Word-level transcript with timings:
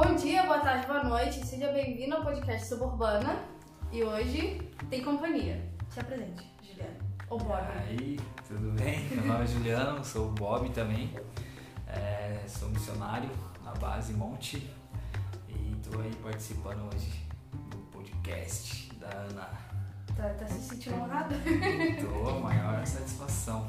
Bom 0.00 0.14
dia, 0.14 0.44
boa 0.44 0.60
tarde, 0.60 0.86
boa 0.86 1.02
noite. 1.02 1.44
Seja 1.44 1.72
bem-vindo 1.72 2.14
ao 2.14 2.22
podcast 2.22 2.68
Suburbana. 2.68 3.42
E 3.90 4.04
hoje 4.04 4.60
tem 4.88 5.02
companhia. 5.02 5.60
Se 5.90 5.98
apresente, 5.98 6.48
Juliana. 6.62 6.96
Ou 7.28 7.36
Bob. 7.36 7.66
Aí, 7.76 8.20
tudo 8.46 8.70
bem? 8.80 9.00
Meu 9.08 9.26
nome 9.26 9.42
é 9.42 9.46
Juliano, 9.48 10.04
sou 10.04 10.28
o 10.28 10.30
Bob 10.30 10.70
também. 10.70 11.12
É, 11.88 12.44
sou 12.46 12.68
missionário 12.68 13.28
na 13.64 13.72
base 13.72 14.12
Monte 14.12 14.70
e 15.48 15.72
estou 15.72 16.00
aí 16.00 16.14
participando 16.22 16.88
hoje 16.94 17.26
do 17.68 17.78
podcast 17.90 18.94
da 19.00 19.08
Ana. 19.08 19.48
Tá, 20.16 20.28
tá 20.28 20.46
se 20.46 20.60
sentindo 20.60 20.94
honrado? 20.94 21.34
Tô, 22.00 22.38
maior 22.38 22.86
satisfação. 22.86 23.66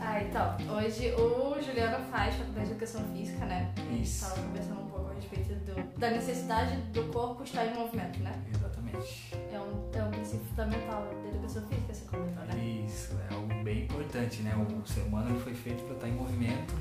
Ah, 0.00 0.20
então. 0.20 0.56
Hoje 0.76 1.12
o 1.12 1.62
Juliano 1.62 2.04
faz 2.06 2.34
faculdade 2.34 2.66
de 2.66 2.72
educação 2.72 3.04
física, 3.12 3.46
né? 3.46 3.72
Isso. 3.92 4.28
Tava 4.28 4.42
conversando 4.42 4.80
um 4.80 4.89
respeito 5.20 5.54
do- 5.64 5.98
da 5.98 6.10
necessidade 6.10 6.76
do 6.92 7.04
corpo 7.12 7.42
estar 7.44 7.66
em 7.66 7.74
movimento, 7.74 8.18
né? 8.20 8.32
Exatamente. 8.54 9.34
É 9.52 9.58
um, 9.58 9.90
é 9.98 10.04
um 10.04 10.10
princípio 10.10 10.46
fundamental 10.46 11.06
da 11.22 11.28
educação 11.28 11.66
física, 11.68 11.94
você 11.94 12.04
comentou, 12.06 12.44
né? 12.44 12.84
Isso, 12.86 13.16
é 13.30 13.34
algo 13.34 13.64
bem 13.64 13.84
importante, 13.84 14.42
né? 14.42 14.54
O 14.56 14.86
ser 14.86 15.00
humano 15.02 15.38
foi 15.40 15.54
feito 15.54 15.82
para 15.84 15.94
estar 15.94 16.08
em 16.08 16.12
movimento 16.12 16.74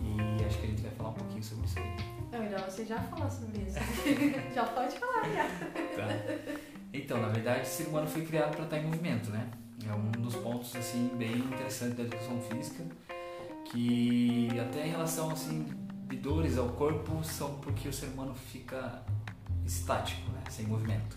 e 0.00 0.44
acho 0.44 0.58
que 0.58 0.66
a 0.66 0.70
gente 0.70 0.82
vai 0.82 0.90
falar 0.92 1.10
um 1.10 1.14
pouquinho 1.14 1.42
sobre 1.42 1.66
isso 1.66 1.78
aí. 1.78 1.96
Não, 2.32 2.38
melhor 2.40 2.60
você 2.68 2.84
já 2.84 2.98
falou 2.98 3.30
sobre 3.30 3.60
isso. 3.62 3.78
já 4.54 4.64
pode 4.64 4.98
falar, 4.98 5.24
já. 5.28 5.44
Tá. 5.96 6.08
Então, 6.92 7.20
na 7.20 7.28
verdade, 7.28 7.62
o 7.62 7.66
ser 7.66 7.84
humano 7.88 8.06
foi 8.06 8.24
criado 8.24 8.54
para 8.54 8.64
estar 8.64 8.78
em 8.78 8.84
movimento, 8.86 9.30
né? 9.30 9.48
É 9.88 9.92
um 9.94 10.10
dos 10.22 10.36
pontos 10.36 10.74
assim 10.76 11.10
bem 11.16 11.36
interessantes 11.38 11.96
da 11.96 12.02
educação 12.04 12.40
física, 12.42 12.84
que 13.64 14.48
até 14.60 14.86
em 14.86 14.90
relação 14.90 15.30
assim 15.30 15.66
de 16.12 16.18
dores 16.18 16.58
ao 16.58 16.68
corpo 16.68 17.24
são 17.24 17.54
porque 17.54 17.88
o 17.88 17.92
ser 17.92 18.06
humano 18.08 18.34
fica 18.34 19.02
estático, 19.64 20.30
né? 20.32 20.42
Sem 20.50 20.66
movimento, 20.66 21.16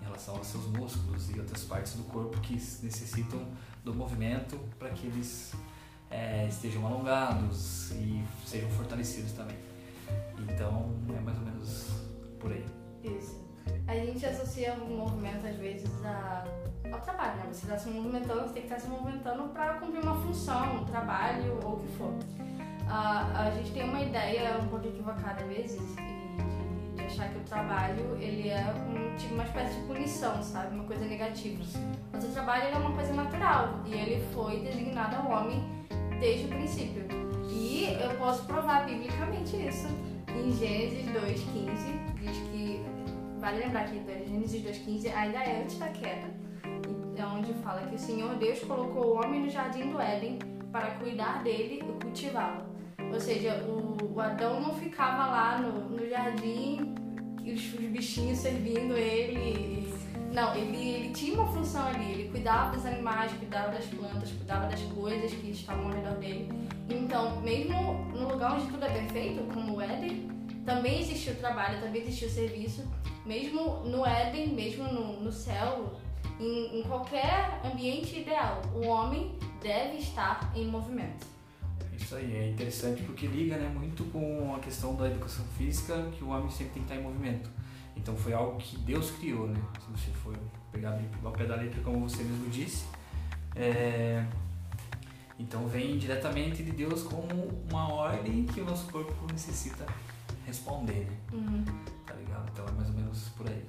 em 0.00 0.04
relação 0.04 0.36
aos 0.36 0.48
seus 0.48 0.66
músculos 0.66 1.30
e 1.30 1.38
outras 1.38 1.62
partes 1.62 1.94
do 1.94 2.02
corpo 2.04 2.40
que 2.40 2.54
necessitam 2.54 3.40
do 3.84 3.94
movimento 3.94 4.58
para 4.80 4.90
que 4.90 5.06
eles 5.06 5.54
é, 6.10 6.48
estejam 6.48 6.84
alongados 6.84 7.92
e 7.92 8.24
sejam 8.44 8.68
fortalecidos 8.70 9.30
também. 9.32 9.56
Então, 10.48 10.90
é 11.16 11.20
mais 11.20 11.38
ou 11.38 11.44
menos 11.44 11.86
por 12.40 12.50
aí. 12.52 12.66
Isso. 13.04 13.40
A 13.86 13.94
gente 13.94 14.26
associa 14.26 14.74
o 14.74 14.90
movimento, 14.90 15.46
às 15.46 15.56
vezes, 15.56 15.88
a- 16.04 16.44
ao 16.92 17.00
trabalho, 17.00 17.36
né? 17.38 17.46
Você 17.52 17.62
está 17.64 17.78
se 17.78 17.88
movimentando, 17.90 18.40
você 18.42 18.54
tem 18.54 18.62
que 18.64 18.68
estar 18.74 18.80
se 18.80 18.88
movimentando 18.88 19.44
para 19.50 19.74
cumprir 19.74 20.02
uma 20.02 20.20
função, 20.20 20.82
um 20.82 20.84
trabalho 20.84 21.60
ou 21.64 21.76
o 21.76 21.80
que 21.80 21.92
for. 21.96 22.12
Ah, 22.94 23.46
a 23.46 23.50
gente 23.52 23.72
tem 23.72 23.84
uma 23.84 24.02
ideia 24.02 24.58
um 24.62 24.68
pouco 24.68 24.86
equivocada, 24.86 25.42
às 25.42 25.48
vezes, 25.48 25.80
de, 25.96 26.94
de 26.94 27.02
achar 27.02 27.30
que 27.30 27.38
o 27.38 27.40
trabalho, 27.40 28.18
ele 28.20 28.50
é 28.50 28.66
um, 28.86 29.16
tipo, 29.16 29.32
uma 29.32 29.44
espécie 29.44 29.80
de 29.80 29.86
punição, 29.86 30.42
sabe? 30.42 30.74
Uma 30.74 30.84
coisa 30.84 31.06
negativa. 31.06 31.64
Mas 32.12 32.22
o 32.22 32.28
trabalho 32.28 32.64
é 32.64 32.76
uma 32.76 32.92
coisa 32.92 33.14
natural 33.14 33.80
e 33.86 33.94
ele 33.94 34.22
foi 34.34 34.60
designado 34.60 35.16
ao 35.16 35.30
homem 35.30 35.64
desde 36.20 36.44
o 36.44 36.48
princípio. 36.48 37.06
E 37.48 37.96
eu 37.98 38.14
posso 38.18 38.44
provar 38.44 38.84
biblicamente 38.84 39.56
isso. 39.56 39.88
Em 40.28 40.52
Gênesis 40.52 41.06
2,15, 41.12 42.14
diz 42.20 42.36
que, 42.50 42.84
vale 43.40 43.64
lembrar 43.64 43.84
que 43.84 44.02
Gênesis 44.28 44.62
2,15 44.62 45.14
ainda 45.14 45.38
é 45.38 45.62
antes 45.62 45.78
da 45.78 45.88
queda, 45.88 46.28
é 47.16 47.24
onde 47.24 47.54
fala 47.54 47.86
que 47.86 47.94
o 47.94 47.98
Senhor 47.98 48.34
Deus 48.34 48.60
colocou 48.60 49.14
o 49.14 49.14
homem 49.14 49.40
no 49.40 49.48
jardim 49.48 49.90
do 49.90 49.98
Éden 49.98 50.38
para 50.70 50.90
cuidar 50.96 51.42
dele 51.42 51.82
e 51.82 52.04
cultivá-lo. 52.04 52.71
Ou 53.12 53.20
seja, 53.20 53.62
o, 53.64 54.14
o 54.14 54.20
Adão 54.20 54.60
não 54.60 54.74
ficava 54.74 55.26
lá 55.26 55.58
no, 55.58 55.90
no 55.90 56.08
jardim, 56.08 56.94
e 57.44 57.52
os, 57.52 57.74
os 57.74 57.80
bichinhos 57.80 58.38
servindo 58.38 58.96
ele. 58.96 59.92
não, 60.32 60.54
ele, 60.54 60.76
ele 60.76 61.10
tinha 61.12 61.34
uma 61.34 61.52
função 61.52 61.86
ali, 61.88 62.12
ele 62.12 62.28
cuidava 62.30 62.74
dos 62.74 62.86
animais, 62.86 63.32
cuidava 63.32 63.72
das 63.72 63.84
plantas, 63.86 64.30
cuidava 64.30 64.66
das 64.66 64.80
coisas 64.80 65.32
que 65.32 65.50
estavam 65.50 65.86
ao 65.86 65.92
redor 65.92 66.16
dele. 66.18 66.48
Então, 66.88 67.40
mesmo 67.40 67.94
no 68.12 68.28
lugar 68.30 68.54
onde 68.54 68.66
tudo 68.70 68.84
é 68.84 68.88
perfeito, 68.88 69.42
como 69.52 69.76
o 69.76 69.80
Éden, 69.80 70.30
também 70.64 71.00
existiu 71.00 71.34
o 71.34 71.36
trabalho, 71.36 71.80
também 71.80 72.02
existiu 72.02 72.28
o 72.28 72.30
serviço. 72.30 72.90
Mesmo 73.26 73.84
no 73.84 74.06
Éden, 74.06 74.54
mesmo 74.54 74.84
no, 74.84 75.20
no 75.20 75.32
céu, 75.32 76.00
em, 76.40 76.80
em 76.80 76.82
qualquer 76.84 77.60
ambiente 77.64 78.20
ideal, 78.20 78.62
o 78.74 78.86
homem 78.86 79.32
deve 79.60 79.98
estar 79.98 80.52
em 80.56 80.66
movimento. 80.66 81.26
Isso 81.96 82.14
aí, 82.16 82.36
é 82.36 82.50
interessante 82.50 83.02
porque 83.02 83.26
liga 83.26 83.56
né, 83.56 83.68
muito 83.68 84.04
com 84.10 84.54
a 84.54 84.58
questão 84.58 84.94
da 84.96 85.06
educação 85.06 85.44
física, 85.56 86.10
que 86.16 86.24
o 86.24 86.28
homem 86.28 86.50
sempre 86.50 86.74
tem 86.74 86.82
que 86.82 86.92
estar 86.92 86.96
em 86.96 87.02
movimento. 87.02 87.50
Então 87.96 88.16
foi 88.16 88.32
algo 88.32 88.56
que 88.58 88.76
Deus 88.78 89.10
criou, 89.10 89.46
né? 89.48 89.60
Se 89.78 89.90
você 89.90 90.10
for 90.18 90.36
pegar 90.72 90.98
ao 91.22 91.32
pé 91.32 91.44
da 91.44 91.56
letra, 91.56 91.80
como 91.82 92.08
você 92.08 92.22
mesmo 92.22 92.48
disse. 92.50 92.86
É, 93.54 94.24
Então 95.38 95.66
vem 95.66 95.98
diretamente 95.98 96.62
de 96.62 96.72
Deus 96.72 97.02
como 97.02 97.48
uma 97.70 97.92
ordem 97.92 98.44
que 98.44 98.60
o 98.60 98.64
nosso 98.64 98.90
corpo 98.90 99.26
necessita 99.30 99.84
responder, 100.46 101.06
né? 101.06 101.16
Uhum. 101.32 101.64
Tá 102.06 102.14
ligado? 102.14 102.48
Então 102.52 102.64
é 102.66 102.72
mais 102.72 102.88
ou 102.88 102.94
menos 102.94 103.28
por 103.36 103.48
aí. 103.48 103.64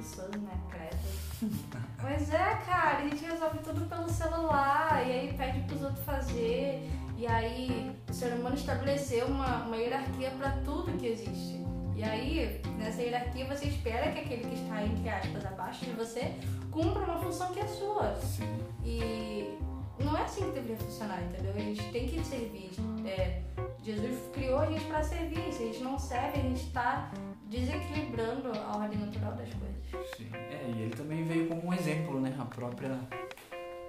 A 0.00 0.02
gente 0.02 0.16
preguiçoso, 0.16 0.38
né? 0.38 0.58
Credo. 0.70 1.90
Pois 2.00 2.32
é, 2.32 2.54
cara, 2.66 2.98
a 2.98 3.02
gente 3.02 3.22
resolve 3.22 3.58
tudo 3.58 3.86
pelo 3.86 4.08
celular 4.08 5.06
e 5.06 5.12
aí 5.12 5.34
pede 5.36 5.60
pros 5.60 5.82
outros 5.82 6.04
fazer. 6.04 6.90
E 7.18 7.26
aí 7.26 7.94
o 8.08 8.12
ser 8.12 8.32
humano 8.32 8.56
estabeleceu 8.56 9.26
uma, 9.26 9.64
uma 9.64 9.76
hierarquia 9.76 10.30
pra 10.30 10.52
tudo 10.64 10.96
que 10.98 11.06
existe. 11.06 11.60
E 11.94 12.02
aí, 12.02 12.62
nessa 12.78 13.02
hierarquia, 13.02 13.44
você 13.44 13.66
espera 13.66 14.10
que 14.10 14.20
aquele 14.20 14.48
que 14.48 14.54
está, 14.54 14.82
entre 14.82 15.08
aspas, 15.10 15.44
abaixo 15.44 15.84
de 15.84 15.92
você 15.92 16.34
cumpra 16.70 17.02
uma 17.02 17.18
função 17.18 17.52
que 17.52 17.60
é 17.60 17.66
sua. 17.66 18.14
Sim. 18.16 18.58
E 18.82 19.58
não 20.02 20.16
é 20.16 20.22
assim 20.22 20.46
que 20.46 20.52
deveria 20.52 20.78
funcionar, 20.78 21.22
entendeu? 21.22 21.52
A 21.54 21.58
gente 21.58 21.92
tem 21.92 22.08
que 22.08 22.24
servir. 22.24 22.70
É, 23.04 23.42
Jesus 23.82 24.18
criou 24.32 24.60
a 24.60 24.66
gente 24.66 24.84
para 24.86 25.02
servir. 25.02 25.52
Se 25.52 25.62
a 25.62 25.66
gente 25.66 25.82
não 25.82 25.98
serve, 25.98 26.38
a 26.38 26.42
gente 26.42 26.62
está 26.62 27.10
desequilibrando 27.50 28.52
a 28.52 28.76
ordem 28.76 29.00
natural 29.00 29.34
das 29.34 29.48
coisas. 29.52 30.16
Sim. 30.16 30.28
É, 30.32 30.70
e 30.72 30.82
ele 30.82 30.94
também 30.94 31.24
veio 31.24 31.48
como 31.48 31.66
um 31.66 31.74
exemplo, 31.74 32.20
né? 32.20 32.34
A 32.38 32.44
própria 32.44 32.98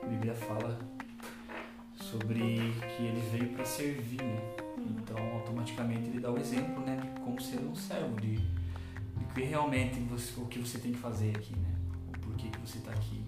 Bíblia 0.09 0.33
fala 0.33 0.79
sobre 1.95 2.39
que 2.39 3.03
ele 3.03 3.21
veio 3.31 3.53
para 3.53 3.63
servir, 3.63 4.21
né? 4.21 4.55
Então, 4.77 5.17
automaticamente 5.35 6.09
ele 6.09 6.19
dá 6.19 6.31
o 6.31 6.37
exemplo, 6.37 6.83
né, 6.83 6.97
de 6.97 7.21
como 7.21 7.39
ser 7.39 7.59
um 7.59 7.75
servo, 7.75 8.19
de, 8.19 8.37
de 8.37 9.25
que 9.33 9.41
realmente 9.43 9.99
você, 10.01 10.39
o 10.41 10.45
que 10.47 10.59
você 10.59 10.79
tem 10.79 10.91
que 10.91 10.97
fazer 10.97 11.29
aqui, 11.29 11.55
né? 11.55 11.69
O 12.07 12.19
porquê 12.19 12.49
que 12.49 12.59
você 12.59 12.79
está 12.79 12.91
aqui. 12.91 13.23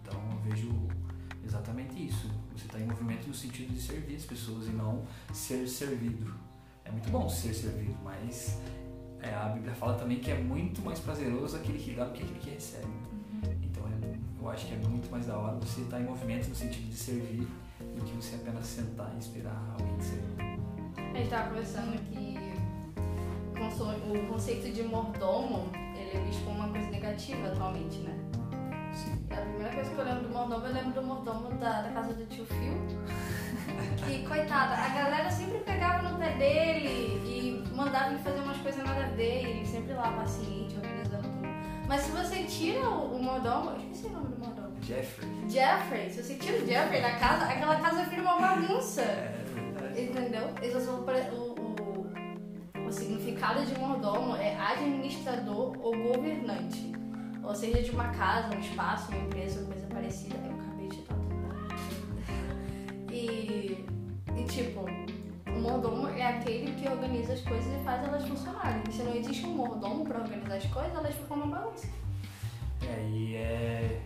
Então, 0.00 0.18
eu 0.32 0.38
vejo 0.50 0.70
exatamente 1.44 2.06
isso. 2.06 2.30
Você 2.56 2.64
está 2.64 2.80
em 2.80 2.86
movimento 2.86 3.26
no 3.26 3.34
sentido 3.34 3.74
de 3.74 3.80
servir 3.80 4.16
as 4.16 4.24
pessoas 4.24 4.66
e 4.68 4.70
não 4.70 5.04
ser 5.34 5.68
servido. 5.68 6.32
É 6.84 6.90
muito 6.90 7.10
bom 7.10 7.28
ser 7.28 7.52
servido, 7.52 7.96
mas 8.02 8.58
é, 9.22 9.34
a 9.34 9.48
Bíblia 9.50 9.74
fala 9.74 9.94
também 9.94 10.18
que 10.18 10.30
é 10.30 10.38
muito 10.38 10.82
mais 10.82 10.98
prazeroso 10.98 11.56
aquele 11.56 11.78
que 11.78 11.92
dá 11.92 12.04
do 12.04 12.12
que 12.12 12.22
aquele 12.22 12.38
que 12.38 12.50
recebe. 12.50 12.86
Então 13.62 13.82
é- 13.86 14.18
eu 14.42 14.50
acho 14.50 14.66
que 14.66 14.74
é 14.74 14.76
muito 14.88 15.10
mais 15.10 15.26
da 15.26 15.36
hora 15.36 15.56
você 15.56 15.82
estar 15.82 16.00
em 16.00 16.04
movimento 16.04 16.48
no 16.48 16.54
sentido 16.54 16.88
de 16.88 16.96
servir 16.96 17.46
do 17.96 18.04
que 18.04 18.12
você 18.16 18.36
apenas 18.36 18.66
sentar 18.66 19.12
e 19.14 19.18
esperar 19.18 19.74
alguém 19.78 19.96
te 19.98 20.04
servir. 20.04 20.60
A 20.96 21.16
gente 21.16 21.24
estava 21.24 21.48
conversando 21.48 21.98
que 22.06 22.30
o 24.10 24.26
conceito 24.32 24.72
de 24.72 24.82
mordomo 24.82 25.68
ele 25.94 26.16
é 26.16 26.24
visto 26.26 26.44
como 26.44 26.58
uma 26.58 26.68
coisa 26.68 26.88
negativa 26.90 27.48
atualmente, 27.48 27.98
né? 27.98 28.18
Sim. 28.92 29.12
A 29.30 29.36
primeira 29.36 29.72
coisa 29.74 29.90
que 29.90 29.98
eu 29.98 30.04
lembro 30.04 30.22
do 30.22 30.28
mordomo, 30.30 30.66
eu 30.66 30.72
lembro 30.72 30.92
do 30.92 31.02
mordomo 31.02 31.50
da, 31.58 31.82
da 31.82 31.90
casa 31.92 32.14
do 32.14 32.26
tio 32.26 32.44
Phil. 32.46 32.74
Que, 34.04 34.26
coitada, 34.26 34.74
a 34.74 34.88
galera 34.88 35.30
sempre 35.30 35.58
pegava 35.58 36.08
no 36.08 36.18
pé 36.18 36.36
dele 36.36 37.20
e 37.24 37.39
mandava 37.80 38.10
ele 38.10 38.22
fazer 38.22 38.40
umas 38.40 38.58
coisas 38.58 38.84
nada 38.84 39.04
a 39.04 39.08
ver, 39.08 39.42
e 39.42 39.50
ele 39.50 39.66
sempre 39.66 39.94
lá, 39.94 40.12
paciente, 40.12 40.76
organizando 40.76 41.22
tudo. 41.22 41.48
Mas 41.88 42.02
se 42.02 42.10
você 42.10 42.44
tira 42.44 42.88
o, 42.88 43.16
o 43.16 43.22
mordomo, 43.22 43.70
eu 43.70 43.76
esqueci 43.78 44.06
o 44.06 44.10
nome 44.10 44.28
do 44.28 44.38
mordomo. 44.38 44.76
Jeffrey. 44.82 45.28
Jeffrey, 45.48 46.10
se 46.10 46.22
você 46.22 46.34
tira 46.34 46.58
o 46.58 46.66
Jeffrey 46.66 47.00
da 47.00 47.12
casa, 47.16 47.46
aquela 47.46 47.76
casa 47.80 48.04
vira 48.04 48.22
uma 48.22 48.36
bagunça. 48.36 49.02
É 49.02 49.44
verdade. 49.54 50.02
Entendeu? 50.02 50.50
É 50.62 51.32
o, 51.32 51.54
o, 51.60 52.86
o, 52.86 52.92
significado 52.92 53.64
de 53.64 53.78
mordomo 53.78 54.36
é 54.36 54.56
administrador 54.56 55.76
ou 55.80 55.96
governante. 55.96 56.92
Ou 57.42 57.54
seja, 57.54 57.82
de 57.82 57.90
uma 57.90 58.08
casa, 58.08 58.54
um 58.54 58.60
espaço, 58.60 59.10
uma 59.10 59.22
empresa, 59.22 59.64
coisa 59.64 59.86
parecida. 59.86 60.36
Eu 60.44 60.54
acabei 60.54 60.88
de 60.88 60.96
citar 60.96 61.19
mordomo 65.70 66.08
é 66.08 66.26
aquele 66.26 66.72
que 66.72 66.88
organiza 66.88 67.32
as 67.32 67.40
coisas 67.42 67.80
e 67.80 67.84
faz 67.84 68.02
elas 68.06 68.26
funcionarem. 68.26 68.82
Se 68.90 69.02
não 69.02 69.14
existe 69.14 69.46
um 69.46 69.54
mordomo 69.54 70.04
para 70.04 70.20
organizar 70.20 70.56
as 70.56 70.66
coisas, 70.66 70.94
elas 70.94 71.14
ficam 71.14 71.36
uma 71.36 71.58
bagunça. 71.58 71.86
É, 72.82 73.08
e 73.08 73.36
é. 73.36 74.02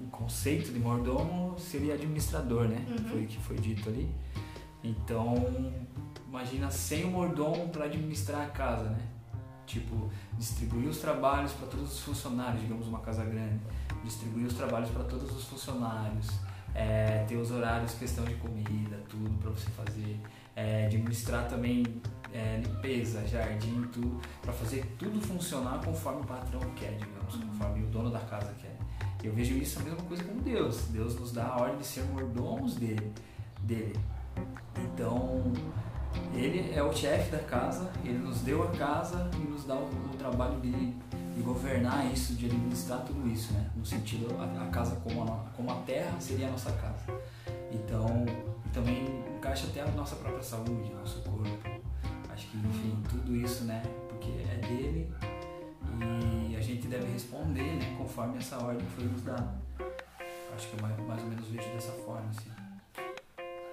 O 0.00 0.06
conceito 0.10 0.72
de 0.72 0.78
mordomo 0.78 1.58
seria 1.58 1.94
administrador, 1.94 2.68
né? 2.68 2.84
Uhum. 2.88 3.08
Foi 3.08 3.24
o 3.24 3.26
que 3.26 3.36
foi 3.38 3.56
dito 3.56 3.88
ali. 3.88 4.08
Então, 4.82 5.34
imagina 6.26 6.70
sem 6.70 7.04
o 7.04 7.08
mordomo 7.08 7.68
para 7.68 7.84
administrar 7.84 8.42
a 8.42 8.50
casa, 8.50 8.90
né? 8.90 9.02
Tipo, 9.66 10.08
distribuir 10.38 10.88
os 10.88 10.98
trabalhos 10.98 11.52
para 11.52 11.66
todos 11.66 11.92
os 11.92 12.00
funcionários, 12.00 12.62
digamos 12.62 12.86
uma 12.86 13.00
casa 13.00 13.24
grande, 13.24 13.60
distribuir 14.04 14.46
os 14.46 14.54
trabalhos 14.54 14.88
para 14.90 15.04
todos 15.04 15.30
os 15.36 15.44
funcionários, 15.44 16.30
é, 16.74 17.24
ter 17.28 17.36
os 17.36 17.50
horários, 17.50 17.92
questão 17.94 18.24
de 18.24 18.34
comida, 18.36 19.02
tudo 19.08 19.36
para 19.38 19.50
você 19.50 19.68
fazer, 19.70 20.18
é, 20.58 20.86
administrar 20.86 21.46
também 21.46 21.84
é, 22.32 22.60
limpeza, 22.64 23.24
jardim, 23.28 23.82
tudo, 23.92 24.20
para 24.42 24.52
fazer 24.52 24.84
tudo 24.98 25.20
funcionar 25.20 25.80
conforme 25.84 26.22
o 26.22 26.24
patrão 26.24 26.60
quer, 26.74 26.96
digamos, 26.96 27.34
uhum. 27.36 27.46
conforme 27.48 27.84
o 27.84 27.86
dono 27.86 28.10
da 28.10 28.20
casa 28.20 28.52
quer. 28.60 28.76
Eu 29.22 29.32
vejo 29.32 29.54
isso 29.54 29.78
a 29.78 29.82
mesma 29.82 30.02
coisa 30.02 30.24
com 30.24 30.36
Deus. 30.38 30.88
Deus 30.88 31.18
nos 31.18 31.32
dá 31.32 31.46
a 31.46 31.60
ordem 31.60 31.78
de 31.78 31.86
ser 31.86 32.02
mordomos 32.04 32.74
dele. 32.74 33.12
dele. 33.60 33.96
Então, 34.76 35.52
ele 36.34 36.72
é 36.74 36.82
o 36.82 36.92
chefe 36.92 37.30
da 37.30 37.38
casa, 37.38 37.90
ele 38.04 38.18
nos 38.18 38.40
deu 38.40 38.62
a 38.64 38.70
casa 38.72 39.30
e 39.34 39.38
nos 39.38 39.64
dá 39.64 39.74
o, 39.74 39.84
o 39.86 40.16
trabalho 40.18 40.60
de, 40.60 40.70
de, 40.70 41.42
governar 41.42 42.12
isso, 42.12 42.34
de 42.34 42.46
administrar 42.46 43.04
tudo 43.04 43.28
isso, 43.28 43.52
né? 43.52 43.70
No 43.76 43.86
sentido, 43.86 44.28
a, 44.38 44.64
a 44.64 44.66
casa 44.68 44.96
como 44.96 45.22
a, 45.22 45.36
como 45.56 45.70
a 45.70 45.76
terra 45.82 46.14
seria 46.20 46.48
a 46.48 46.50
nossa 46.50 46.72
casa. 46.72 47.04
Então, 47.72 48.24
também 48.72 49.04
encaixa 49.48 49.66
até 49.68 49.80
a 49.80 49.86
nossa 49.92 50.14
própria 50.16 50.42
saúde, 50.42 50.92
nosso 50.92 51.22
corpo. 51.22 51.48
Acho 52.28 52.48
que, 52.48 52.58
enfim, 52.58 53.02
tudo 53.08 53.34
isso, 53.34 53.64
né? 53.64 53.82
Porque 54.08 54.30
é 54.30 54.56
dele 54.56 55.10
e 56.50 56.54
a 56.54 56.60
gente 56.60 56.86
deve 56.86 57.10
responder, 57.10 57.62
né? 57.62 57.96
Conforme 57.96 58.36
essa 58.36 58.62
ordem 58.62 58.86
foi 58.88 59.04
nos 59.04 59.22
dada. 59.22 59.58
Acho 60.54 60.68
que 60.68 60.76
eu 60.76 60.82
mais, 60.82 60.98
mais 60.98 61.22
ou 61.22 61.28
menos 61.28 61.48
vejo 61.48 61.68
dessa 61.70 61.92
forma, 61.92 62.28
assim. 62.28 62.50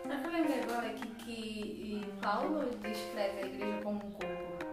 Que 0.03 0.27
eu 0.27 0.31
lembrei 0.31 0.61
agora 0.61 0.89
que, 0.93 1.07
que 1.07 2.05
Paulo 2.21 2.69
descreve 2.81 3.41
a 3.41 3.45
igreja 3.45 3.81
como 3.83 3.97
um 3.97 4.11
corpo? 4.11 4.65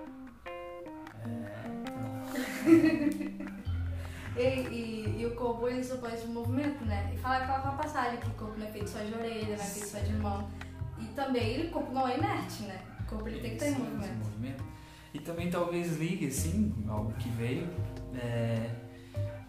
É, 4.37 4.39
e, 4.41 4.69
e, 4.69 5.21
e, 5.21 5.27
o 5.27 5.35
corpo 5.35 5.69
ele 5.69 5.83
supõe 5.83 6.15
esse 6.15 6.27
movimento, 6.27 6.85
né? 6.85 7.11
E 7.13 7.19
fala 7.19 7.39
aquela 7.39 7.73
passagem 7.73 8.21
que 8.21 8.29
o 8.29 8.35
corpo 8.35 8.59
não 8.59 8.67
é 8.67 8.71
feito 8.71 8.89
só 8.89 9.01
de 9.01 9.13
orelha, 9.15 9.57
não 9.57 9.65
é 9.65 9.67
feito 9.67 9.89
só 9.89 9.99
de 9.99 10.13
mão. 10.13 10.49
E 11.03 11.15
também 11.15 11.67
o 11.67 11.71
corpo 11.71 11.93
não 11.93 12.07
é 12.07 12.17
inerte, 12.17 12.63
né? 12.63 12.81
O 13.01 13.05
corpo 13.05 13.29
ele 13.29 13.41
tem 13.41 13.51
que 13.53 13.59
ter 13.59 13.71
movimento. 13.71 14.15
movimento. 14.15 14.65
E 15.13 15.19
também 15.19 15.51
talvez 15.51 15.99
ligue, 15.99 16.27
assim, 16.29 16.73
algo 16.89 17.13
que 17.15 17.29
veio, 17.31 17.69
é, 18.15 18.71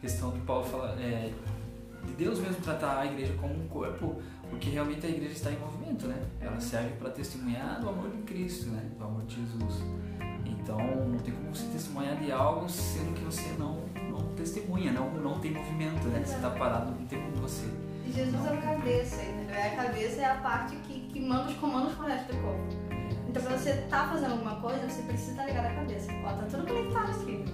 questão 0.01 0.31
que 0.31 0.41
Paulo 0.41 0.65
fala, 0.65 0.99
é, 0.99 1.31
de 2.05 2.13
Deus 2.13 2.39
mesmo 2.39 2.61
tratar 2.61 2.99
a 2.99 3.05
igreja 3.05 3.33
como 3.39 3.53
um 3.53 3.67
corpo, 3.67 4.21
porque 4.49 4.69
realmente 4.69 5.05
a 5.05 5.09
igreja 5.09 5.33
está 5.33 5.51
em 5.51 5.57
movimento, 5.57 6.07
né? 6.07 6.21
Ela 6.41 6.59
serve 6.59 6.89
para 6.97 7.09
testemunhar 7.09 7.79
do 7.79 7.89
amor 7.89 8.09
de 8.11 8.17
Cristo, 8.23 8.69
né? 8.69 8.83
Do 8.97 9.03
amor 9.05 9.23
de 9.23 9.35
Jesus. 9.35 9.83
Então 10.45 10.77
não 10.77 11.17
tem 11.19 11.33
como 11.33 11.53
você 11.53 11.65
testemunhar 11.67 12.17
de 12.17 12.31
algo 12.31 12.69
sendo 12.69 13.13
que 13.13 13.23
você 13.23 13.53
não, 13.57 13.81
não 14.09 14.33
testemunha, 14.35 14.91
não, 14.91 15.09
não 15.11 15.39
tem 15.39 15.51
movimento, 15.51 16.07
né? 16.07 16.21
Você 16.23 16.35
está 16.35 16.49
parado, 16.49 16.91
não 16.91 17.05
tem 17.07 17.21
como 17.21 17.35
você. 17.37 17.65
E 18.05 18.11
Jesus 18.11 18.45
é 18.45 18.49
a 18.49 18.61
cabeça, 18.61 19.23
entendeu? 19.23 19.55
A 19.55 19.69
cabeça 19.69 20.21
é 20.21 20.25
a 20.25 20.35
parte 20.35 20.75
que, 20.77 20.92
que 21.13 21.19
manda 21.19 21.49
os 21.49 21.57
comandos 21.57 21.93
para 21.93 22.05
o 22.05 22.07
resto 22.09 22.33
do 22.33 22.41
corpo. 22.41 22.63
Então, 23.29 23.43
pra 23.43 23.57
você 23.57 23.73
tá 23.89 24.07
fazendo 24.09 24.31
alguma 24.31 24.59
coisa, 24.59 24.89
você 24.89 25.01
precisa 25.03 25.31
estar 25.31 25.45
ligado 25.45 25.67
à 25.67 25.73
cabeça. 25.75 26.11
Ó, 26.23 26.33
tá 26.33 26.45
tudo 26.49 26.67
conectado 26.67 27.11
aqui. 27.11 27.45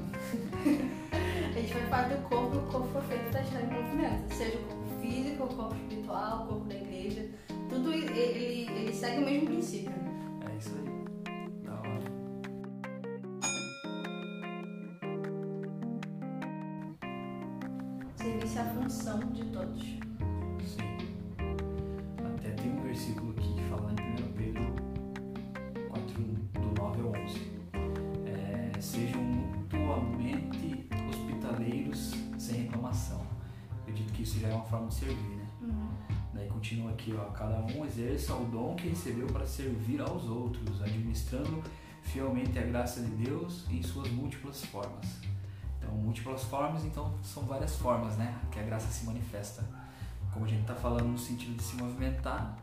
a 1.12 1.60
gente 1.60 1.74
faz 1.74 1.90
parte 1.90 2.16
do 2.16 2.30
corpo 2.30 2.58
o 2.58 2.62
corpo 2.72 2.88
foi 2.88 3.02
feito 3.02 3.32
para 3.32 3.42
estar 3.42 3.62
em 3.62 3.68
movimento. 3.68 4.34
Seja 4.34 4.58
o 4.58 4.62
corpo 4.64 5.02
físico, 5.02 5.44
o 5.44 5.48
corpo 5.48 5.76
espiritual, 5.76 6.44
o 6.44 6.48
corpo 6.48 6.66
da 6.66 6.76
igreja. 6.76 7.30
Tudo 7.70 7.94
ele, 7.94 8.70
ele 8.72 8.94
segue 8.94 9.18
o 9.22 9.26
mesmo 9.26 9.48
princípio. 9.48 9.94
É 10.50 10.56
isso 10.58 10.76
aí. 10.76 11.64
Da 11.64 11.74
hora. 11.74 12.12
Serviço 18.16 18.58
é 18.58 18.62
a 18.62 18.66
função 18.66 19.20
de 19.20 19.46
todos. 19.46 19.99
De 34.90 34.96
servir, 34.96 35.38
né? 35.38 35.48
Uhum. 35.62 35.90
Daí 36.34 36.48
continua 36.48 36.92
aqui, 36.92 37.14
ó, 37.18 37.26
cada 37.32 37.60
um 37.60 37.86
exerça 37.86 38.34
o 38.36 38.46
dom 38.46 38.76
que 38.76 38.90
recebeu 38.90 39.28
para 39.28 39.46
servir 39.46 40.02
aos 40.02 40.26
outros, 40.26 40.82
administrando 40.82 41.64
fielmente 42.02 42.58
a 42.60 42.64
graça 42.64 43.02
de 43.02 43.12
Deus 43.12 43.66
em 43.70 43.82
suas 43.82 44.10
múltiplas 44.10 44.64
formas. 44.66 45.06
Então, 45.78 45.92
múltiplas 45.94 46.44
formas, 46.44 46.84
então 46.84 47.14
são 47.24 47.44
várias 47.44 47.76
formas, 47.78 48.18
né? 48.18 48.38
Que 48.52 48.60
a 48.60 48.64
graça 48.64 48.88
se 48.88 49.06
manifesta. 49.06 49.64
Como 50.34 50.46
a 50.46 50.48
gente 50.48 50.62
está 50.62 50.76
falando 50.76 51.08
no 51.08 51.18
sentido 51.18 51.56
de 51.56 51.64
se 51.64 51.76
movimentar, 51.76 52.58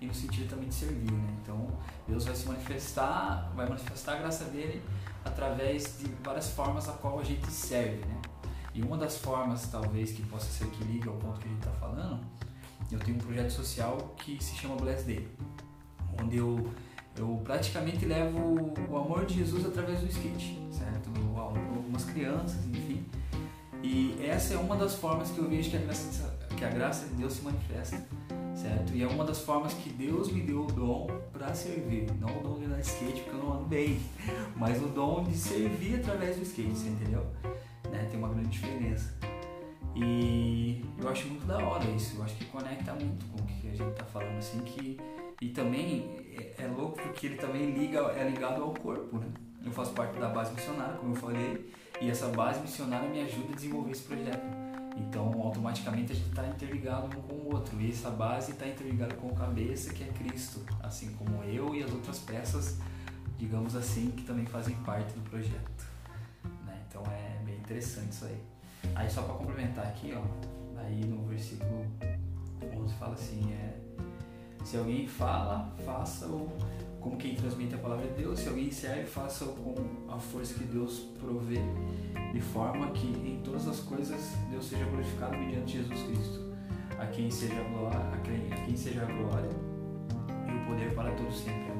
e 0.00 0.06
no 0.06 0.14
sentido 0.14 0.48
também 0.48 0.68
de 0.68 0.74
servir, 0.74 1.12
né? 1.12 1.36
Então 1.42 1.68
Deus 2.08 2.24
vai 2.24 2.34
se 2.34 2.46
manifestar, 2.48 3.52
vai 3.54 3.68
manifestar 3.68 4.14
a 4.14 4.16
graça 4.16 4.44
dele 4.46 4.82
através 5.24 5.98
de 5.98 6.06
várias 6.24 6.50
formas 6.50 6.88
a 6.88 6.92
qual 6.92 7.20
a 7.20 7.24
gente 7.24 7.50
serve, 7.50 8.04
né? 8.06 8.20
E 8.80 8.82
uma 8.82 8.96
das 8.96 9.18
formas, 9.18 9.68
talvez, 9.70 10.12
que 10.12 10.22
possa 10.22 10.46
ser 10.46 10.66
que 10.70 10.82
liga 10.84 11.10
ao 11.10 11.16
ponto 11.16 11.38
que 11.38 11.46
a 11.46 11.50
gente 11.50 11.58
está 11.58 11.72
falando, 11.72 12.18
eu 12.90 12.98
tenho 12.98 13.18
um 13.18 13.20
projeto 13.20 13.50
social 13.50 14.14
que 14.16 14.42
se 14.42 14.56
chama 14.56 14.76
Bless 14.76 15.04
Day, 15.04 15.28
onde 16.18 16.38
eu, 16.38 16.66
eu 17.16 17.40
praticamente 17.44 18.06
levo 18.06 18.72
o 18.88 18.96
amor 18.96 19.26
de 19.26 19.34
Jesus 19.34 19.66
através 19.66 20.00
do 20.00 20.06
skate, 20.06 20.58
certo? 20.72 21.10
Algumas 21.36 22.04
crianças, 22.04 22.64
enfim. 22.66 23.04
E 23.82 24.16
essa 24.24 24.54
é 24.54 24.56
uma 24.56 24.76
das 24.76 24.94
formas 24.94 25.30
que 25.30 25.38
eu 25.38 25.48
vejo 25.48 25.70
que 25.70 25.76
a 25.76 25.80
graça, 25.80 26.38
que 26.56 26.64
a 26.64 26.70
graça 26.70 27.06
de 27.06 27.14
Deus 27.16 27.34
se 27.34 27.42
manifesta 27.42 28.02
certo? 28.54 28.94
E 28.94 29.02
é 29.02 29.06
uma 29.06 29.24
das 29.24 29.38
formas 29.38 29.72
que 29.72 29.90
Deus 29.90 30.30
me 30.30 30.42
deu 30.42 30.64
o 30.64 30.66
dom 30.66 31.06
para 31.32 31.54
servir, 31.54 32.06
não 32.20 32.28
o 32.28 32.42
dom 32.42 32.58
de 32.58 32.66
andar 32.66 32.80
skate 32.80 33.22
porque 33.22 33.36
eu 33.36 33.42
não 33.42 33.54
ando 33.54 33.64
bem, 33.64 33.98
mas 34.54 34.82
o 34.82 34.86
dom 34.86 35.24
de 35.24 35.34
servir 35.34 35.96
através 35.96 36.36
do 36.36 36.42
skate, 36.42 36.70
você 36.70 36.88
entendeu? 36.88 37.26
Tem 38.10 38.18
uma 38.18 38.28
grande 38.28 38.48
diferença. 38.48 39.14
E 39.94 40.84
eu 40.98 41.08
acho 41.08 41.28
muito 41.28 41.46
da 41.46 41.58
hora 41.58 41.84
isso, 41.90 42.16
eu 42.16 42.24
acho 42.24 42.36
que 42.36 42.44
conecta 42.46 42.92
muito 42.94 43.26
com 43.26 43.42
o 43.42 43.46
que 43.46 43.68
a 43.68 43.74
gente 43.74 43.94
tá 43.94 44.04
falando 44.04 44.38
assim 44.38 44.60
que 44.60 44.98
e 45.40 45.48
também 45.48 46.16
é, 46.36 46.64
é 46.64 46.66
louco 46.66 47.00
porque 47.00 47.26
ele 47.26 47.36
também 47.36 47.70
liga 47.70 47.98
é 48.16 48.28
ligado 48.28 48.62
ao 48.62 48.74
corpo, 48.74 49.18
né? 49.18 49.26
Eu 49.64 49.72
faço 49.72 49.92
parte 49.92 50.18
da 50.18 50.28
base 50.28 50.52
missionária, 50.52 50.94
como 50.96 51.12
eu 51.12 51.16
falei, 51.16 51.72
e 52.00 52.10
essa 52.10 52.28
base 52.28 52.60
missionária 52.60 53.08
me 53.08 53.20
ajuda 53.20 53.52
a 53.52 53.56
desenvolver 53.56 53.92
esse 53.92 54.02
projeto. 54.02 54.40
Então, 54.96 55.40
automaticamente 55.42 56.12
a 56.12 56.14
gente 56.14 56.28
está 56.28 56.46
interligado 56.46 57.06
um 57.06 57.22
com 57.22 57.34
o 57.34 57.54
outro. 57.54 57.80
E 57.80 57.90
essa 57.90 58.10
base 58.10 58.52
está 58.52 58.66
interligada 58.66 59.14
com 59.14 59.28
a 59.28 59.32
cabeça, 59.32 59.92
que 59.92 60.02
é 60.02 60.06
Cristo, 60.08 60.60
assim 60.82 61.12
como 61.14 61.42
eu 61.44 61.74
e 61.74 61.82
as 61.82 61.92
outras 61.92 62.18
peças, 62.18 62.78
digamos 63.38 63.76
assim, 63.76 64.10
que 64.10 64.24
também 64.24 64.46
fazem 64.46 64.74
parte 64.76 65.12
do 65.12 65.20
projeto. 65.28 65.89
Interessante 67.70 68.10
isso 68.10 68.24
aí. 68.24 68.42
Aí, 68.96 69.08
só 69.08 69.22
para 69.22 69.34
complementar 69.34 69.86
aqui, 69.86 70.12
ó, 70.14 70.80
aí 70.80 71.04
no 71.04 71.24
versículo 71.26 71.86
11 72.76 72.94
fala 72.94 73.14
assim: 73.14 73.52
é, 73.52 73.76
se 74.64 74.76
alguém 74.76 75.06
fala, 75.06 75.72
faça-o 75.84 76.50
como 77.00 77.16
quem 77.16 77.34
transmite 77.34 77.74
a 77.74 77.78
palavra 77.78 78.06
de 78.08 78.14
Deus. 78.14 78.40
Se 78.40 78.48
alguém 78.48 78.70
serve, 78.70 79.04
faça 79.04 79.44
com 79.44 79.74
a 80.10 80.18
força 80.18 80.54
que 80.54 80.64
Deus 80.64 80.98
provê, 81.18 81.60
de 82.32 82.40
forma 82.40 82.90
que 82.90 83.06
em 83.06 83.40
todas 83.44 83.68
as 83.68 83.80
coisas 83.80 84.34
Deus 84.50 84.66
seja 84.66 84.84
glorificado 84.84 85.36
mediante 85.36 85.78
Jesus 85.78 86.02
Cristo, 86.02 86.52
a 86.98 87.06
quem 87.06 87.30
seja 87.30 87.60
a 87.60 87.68
glória, 87.68 87.98
a 87.98 88.16
quem, 88.18 88.52
a 88.52 88.66
quem 88.66 88.76
seja 88.76 89.02
a 89.02 89.06
glória 89.06 89.50
e 90.48 90.56
o 90.56 90.66
poder 90.66 90.94
para 90.94 91.12
todos 91.12 91.38
sempre. 91.38 91.79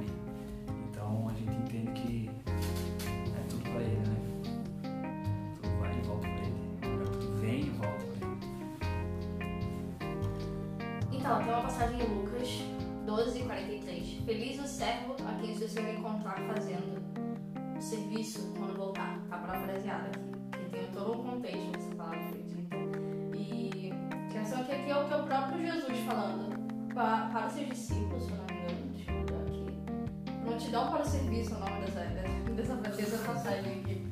Passagem 33.41 33.81
aqui. 33.81 34.07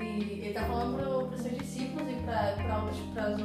E 0.00 0.04
ele 0.04 0.48
está 0.48 0.64
falando 0.64 0.96
para 0.96 1.34
os 1.34 1.40
seus 1.40 1.58
discípulos 1.58 2.08
e 2.10 2.14
para 2.22 2.54
as 3.22 3.40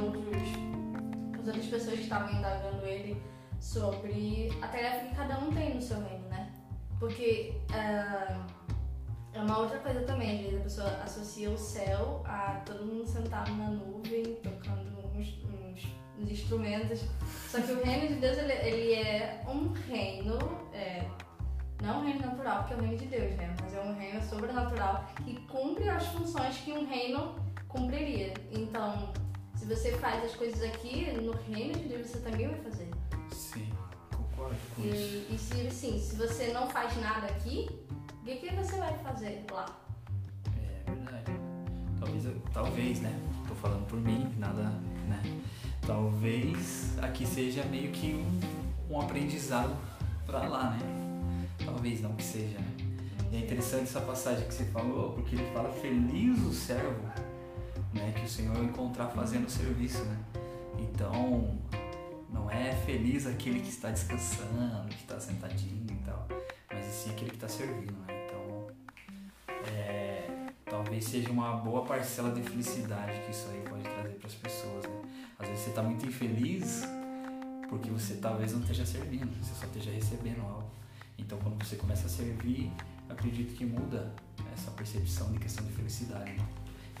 outras 1.46 1.66
pessoas 1.66 1.94
que 1.96 2.02
estavam 2.02 2.32
indagando 2.38 2.86
ele 2.86 3.22
sobre 3.60 4.50
a 4.60 4.68
tarefa 4.68 5.06
que 5.06 5.14
cada 5.14 5.38
um 5.38 5.52
tem 5.52 5.74
no 5.74 5.82
seu 5.82 6.02
reino, 6.02 6.28
né? 6.28 6.50
Porque 6.98 7.54
uh, 7.70 8.44
é 9.34 9.40
uma 9.40 9.58
outra 9.58 9.78
coisa 9.78 10.02
também, 10.02 10.56
a 10.56 10.62
pessoa 10.62 10.88
associa 11.02 11.50
o 11.50 11.58
céu 11.58 12.22
a 12.24 12.62
todo 12.64 12.84
mundo 12.84 13.06
sentado 13.06 13.52
na 13.54 13.70
nuvem, 13.70 14.36
tocando 14.36 14.98
uns, 15.14 15.38
uns, 15.44 15.86
uns 16.18 16.30
instrumentos. 16.30 17.04
Só 17.48 17.60
que 17.60 17.72
o 17.72 17.84
reino 17.84 18.08
de 18.08 18.14
Deus, 18.14 18.38
ele, 18.38 18.52
ele 18.52 18.94
é 18.94 19.44
um 19.48 19.72
reino, 19.72 20.38
é, 20.72 21.04
não 21.82 22.00
um 22.00 22.04
reino 22.04 22.20
natural, 22.26 22.58
porque 22.60 22.74
é 22.74 22.76
o 22.76 22.80
reino 22.80 22.96
de 22.98 23.06
Deus, 23.06 23.34
né? 23.36 23.54
Mas 23.60 23.74
é 23.74 23.80
um 23.82 23.94
reino 23.94 24.22
sobrenatural 24.22 25.04
que 25.24 25.34
cumpre 25.46 25.88
as 25.88 26.06
funções 26.06 26.56
que 26.58 26.72
um 26.72 26.86
reino 26.86 27.34
cumpriria. 27.68 28.32
Então, 28.52 29.12
se 29.56 29.64
você 29.66 29.92
faz 29.98 30.24
as 30.24 30.34
coisas 30.34 30.62
aqui, 30.62 31.10
no 31.20 31.32
reino 31.52 31.74
de 31.74 31.88
Deus 31.88 32.06
você 32.08 32.18
também 32.20 32.48
vai 32.48 32.60
fazer. 32.60 32.88
Sim, 33.32 33.68
concordo 34.16 34.56
com 34.76 34.82
E, 34.82 34.88
isso. 34.88 35.26
e 35.34 35.38
se, 35.38 35.66
assim, 35.66 35.98
se 35.98 36.16
você 36.16 36.52
não 36.52 36.68
faz 36.70 36.96
nada 37.00 37.26
aqui, 37.26 37.68
o 38.20 38.24
que, 38.24 38.36
que 38.36 38.54
você 38.54 38.76
vai 38.78 38.96
fazer 38.98 39.44
lá? 39.50 39.66
É 40.56 40.90
verdade. 40.90 41.32
Talvez, 41.98 42.24
eu- 42.24 42.42
talvez, 42.52 43.00
né? 43.00 43.18
Tô 43.48 43.54
falando 43.56 43.86
por 43.88 43.98
mim, 44.00 44.32
nada, 44.38 44.62
né? 45.08 45.20
Talvez 45.86 46.96
aqui 47.00 47.26
seja 47.26 47.64
meio 47.64 47.90
que 47.90 48.14
um, 48.14 48.94
um 48.94 49.00
aprendizado 49.00 49.76
pra 50.24 50.44
lá, 50.48 50.70
né? 50.70 51.11
Talvez 51.64 52.00
não 52.00 52.14
que 52.14 52.22
seja, 52.22 52.58
né? 52.58 52.76
E 53.30 53.36
é 53.36 53.38
interessante 53.40 53.84
essa 53.84 54.00
passagem 54.00 54.46
que 54.46 54.54
você 54.54 54.64
falou, 54.66 55.12
porque 55.14 55.34
ele 55.34 55.50
fala 55.52 55.70
feliz 55.70 56.38
o 56.40 56.52
servo, 56.52 57.02
né? 57.92 58.12
Que 58.14 58.24
o 58.24 58.28
Senhor 58.28 58.62
encontrar 58.62 59.08
fazendo 59.08 59.46
o 59.46 59.50
serviço, 59.50 60.04
né? 60.04 60.18
Então, 60.78 61.58
não 62.30 62.50
é 62.50 62.72
feliz 62.72 63.26
aquele 63.26 63.60
que 63.60 63.68
está 63.68 63.90
descansando, 63.90 64.88
que 64.88 64.96
está 64.96 65.18
sentadinho 65.18 65.86
e 65.90 66.04
tal, 66.04 66.26
mas 66.70 66.84
sim 66.86 67.10
aquele 67.10 67.30
que 67.30 67.36
está 67.36 67.48
servindo, 67.48 67.92
né? 68.06 68.26
Então, 68.26 68.66
é, 69.72 70.46
talvez 70.64 71.04
seja 71.04 71.30
uma 71.30 71.56
boa 71.56 71.84
parcela 71.84 72.30
de 72.32 72.42
felicidade 72.42 73.18
que 73.24 73.30
isso 73.30 73.48
aí 73.50 73.62
pode 73.68 73.82
trazer 73.82 74.14
para 74.16 74.26
as 74.26 74.34
pessoas, 74.34 74.84
né? 74.84 75.02
Às 75.38 75.48
vezes 75.48 75.64
você 75.64 75.70
está 75.70 75.82
muito 75.82 76.06
infeliz 76.06 76.82
porque 77.68 77.90
você 77.90 78.16
talvez 78.16 78.52
não 78.52 78.60
esteja 78.60 78.84
servindo, 78.84 79.32
você 79.42 79.54
só 79.58 79.64
esteja 79.64 79.90
recebendo 79.90 80.42
algo. 80.42 80.70
Então, 81.24 81.38
quando 81.38 81.62
você 81.64 81.76
começa 81.76 82.06
a 82.06 82.10
servir, 82.10 82.70
acredito 83.08 83.54
que 83.56 83.64
muda 83.64 84.12
essa 84.52 84.70
percepção 84.72 85.32
de 85.32 85.38
questão 85.38 85.64
de 85.64 85.72
felicidade. 85.72 86.32
Né? 86.32 86.44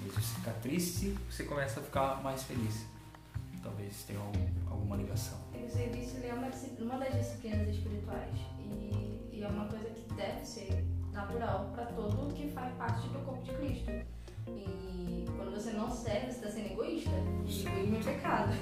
Em 0.00 0.04
vez 0.04 0.14
de 0.14 0.20
você 0.22 0.34
ficar 0.36 0.52
triste, 0.52 1.16
você 1.30 1.44
começa 1.44 1.80
a 1.80 1.82
ficar 1.82 2.22
mais 2.22 2.42
feliz. 2.44 2.86
Talvez 3.62 4.02
tenha 4.04 4.18
algum- 4.20 4.48
alguma 4.70 4.96
ligação. 4.96 5.38
O 5.54 5.68
serviço 5.70 6.16
ele 6.16 6.26
é 6.28 6.34
uma, 6.34 6.48
uma 6.80 6.98
das 6.98 7.14
disciplinas 7.14 7.68
espirituais 7.68 8.34
e, 8.58 9.30
e 9.32 9.42
é 9.42 9.48
uma 9.48 9.66
coisa 9.66 9.84
que 9.90 10.12
deve 10.14 10.44
ser 10.44 10.84
natural 11.12 11.70
para 11.74 11.86
todo 11.86 12.32
que 12.34 12.48
faz 12.50 12.74
parte 12.76 13.06
do 13.08 13.18
corpo 13.20 13.42
de 13.44 13.52
Cristo. 13.52 13.90
E 14.48 15.24
quando 15.36 15.52
você 15.52 15.70
não 15.72 15.88
serve, 15.90 16.26
você 16.32 16.38
está 16.38 16.50
sendo 16.50 16.72
egoísta. 16.72 17.10
E 17.46 17.66
egoísmo 17.66 17.96
é 17.96 18.00
pecado. 18.14 18.52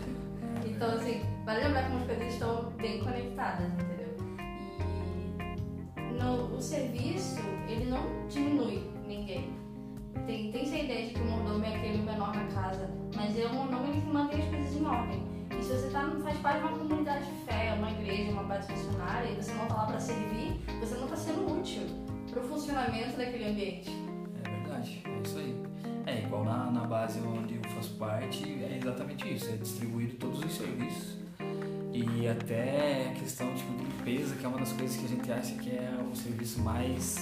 Então, 0.66 0.90
assim, 0.94 1.22
vale 1.44 1.64
lembrar 1.64 1.84
como 1.88 2.00
as 2.00 2.06
coisas 2.06 2.32
estão 2.34 2.70
bem 2.72 3.02
conectadas, 3.02 3.72
entendeu? 3.72 4.09
No, 6.22 6.56
o 6.56 6.60
serviço, 6.60 7.40
ele 7.68 7.86
não 7.86 8.26
diminui 8.28 8.82
ninguém. 9.06 9.50
Tem, 10.26 10.50
tem 10.52 10.62
essa 10.62 10.76
ideia 10.76 11.06
de 11.08 11.14
que 11.14 11.20
o 11.20 11.24
mordomo 11.24 11.64
é 11.64 11.76
aquele 11.76 12.02
menor 12.02 12.34
na 12.34 12.44
casa, 12.48 12.90
mas 13.16 13.38
é 13.38 13.46
o 13.46 13.54
mordomo 13.54 13.92
que 13.92 14.06
mantém 14.06 14.42
as 14.42 14.48
coisas 14.48 14.76
em 14.76 14.84
ordem. 14.84 15.22
E 15.58 15.62
se 15.62 15.72
você 15.72 15.90
tá, 15.90 16.10
faz 16.22 16.38
parte 16.38 16.58
de 16.58 16.68
uma 16.68 16.78
comunidade 16.78 17.24
de 17.24 17.32
fé, 17.44 17.74
uma 17.76 17.90
igreja, 17.90 18.32
uma 18.32 18.44
base 18.44 18.70
missionária, 18.70 19.30
e 19.30 19.34
você 19.34 19.52
não 19.54 19.66
tá 19.66 19.74
lá 19.74 19.86
para 19.86 20.00
servir, 20.00 20.60
você 20.78 20.94
não 20.94 21.04
está 21.04 21.16
sendo 21.16 21.58
útil 21.58 21.82
para 22.30 22.40
o 22.40 22.44
funcionamento 22.44 23.16
daquele 23.16 23.50
ambiente. 23.50 23.90
É 24.44 24.50
verdade, 24.50 25.02
é 25.04 25.22
isso 25.22 25.38
aí. 25.38 25.56
É 26.06 26.18
igual 26.22 26.44
na, 26.44 26.70
na 26.70 26.84
base 26.84 27.20
onde 27.20 27.56
eu 27.56 27.62
faço 27.70 27.94
parte, 27.96 28.44
é 28.44 28.76
exatamente 28.76 29.32
isso, 29.32 29.50
é 29.50 29.56
distribuído 29.56 30.14
todos 30.16 30.42
os 30.44 30.52
serviços. 30.52 31.18
E 32.02 32.28
até 32.28 33.10
a 33.10 33.12
questão 33.20 33.52
tipo, 33.54 33.72
de 33.74 33.84
limpeza, 33.84 34.34
que 34.36 34.44
é 34.44 34.48
uma 34.48 34.58
das 34.58 34.72
coisas 34.72 34.96
que 34.96 35.04
a 35.04 35.08
gente 35.08 35.32
acha 35.32 35.54
que 35.56 35.70
é 35.70 35.90
o 36.10 36.14
serviço 36.16 36.60
mais. 36.62 37.16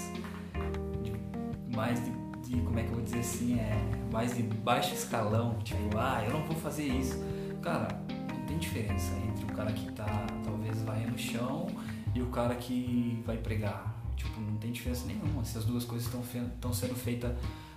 de- 1.03 1.77
mais 1.77 1.99
de, 2.05 2.11
de- 2.49 2.61
como 2.63 2.79
é 2.79 2.83
que 2.83 2.89
eu 2.91 2.95
vou 2.97 3.03
dizer 3.05 3.21
assim? 3.21 3.59
É 3.59 3.77
mais 4.13 4.37
de 4.37 4.43
baixo 4.43 4.95
escalão. 4.95 5.59
Tipo, 5.65 5.97
ah, 5.99 6.23
eu 6.25 6.33
não 6.33 6.45
vou 6.47 6.57
fazer 6.57 6.87
isso. 6.87 7.19
Cara, 7.63 7.89
não 8.33 8.47
tem 8.47 8.59
diferença 8.59 9.13
entre 9.29 9.45
o 9.45 9.57
cara 9.57 9.73
que 9.73 9.91
tá 9.93 10.07
talvez 10.45 10.81
varrendo 10.83 11.15
o 11.15 11.19
chão 11.19 11.67
e 12.15 12.23
o 12.23 12.27
cara 12.27 12.55
que 12.55 13.21
vai 13.27 13.37
pregar. 13.37 13.95
Tipo, 14.17 14.41
não 14.41 14.57
tem 14.59 14.71
diferença 14.73 15.07
nenhuma. 15.07 15.45
Se 15.45 15.59
as 15.59 15.65
duas 15.65 15.85
coisas 15.85 16.07
estão 16.09 16.73
sendo 16.73 16.95
feitas 16.95 17.37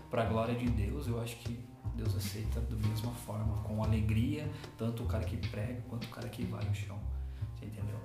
para 0.10 0.24
a 0.24 0.26
glória 0.26 0.56
de 0.56 0.68
Deus, 0.70 1.08
eu 1.08 1.22
acho 1.22 1.36
que 1.38 1.60
Deus 2.02 2.16
aceita 2.16 2.60
da 2.62 2.88
mesma 2.88 3.12
forma, 3.12 3.62
com 3.64 3.84
alegria, 3.84 4.50
tanto 4.78 5.04
o 5.04 5.06
cara 5.06 5.24
que 5.24 5.38
prega 5.38 5.82
quanto 5.88 6.06
o 6.06 6.10
cara 6.10 6.28
que 6.30 6.44
vai 6.46 6.66
ao 6.68 6.74
chão. 6.74 7.00
Você 7.56 7.66
entendeu? 7.66 8.00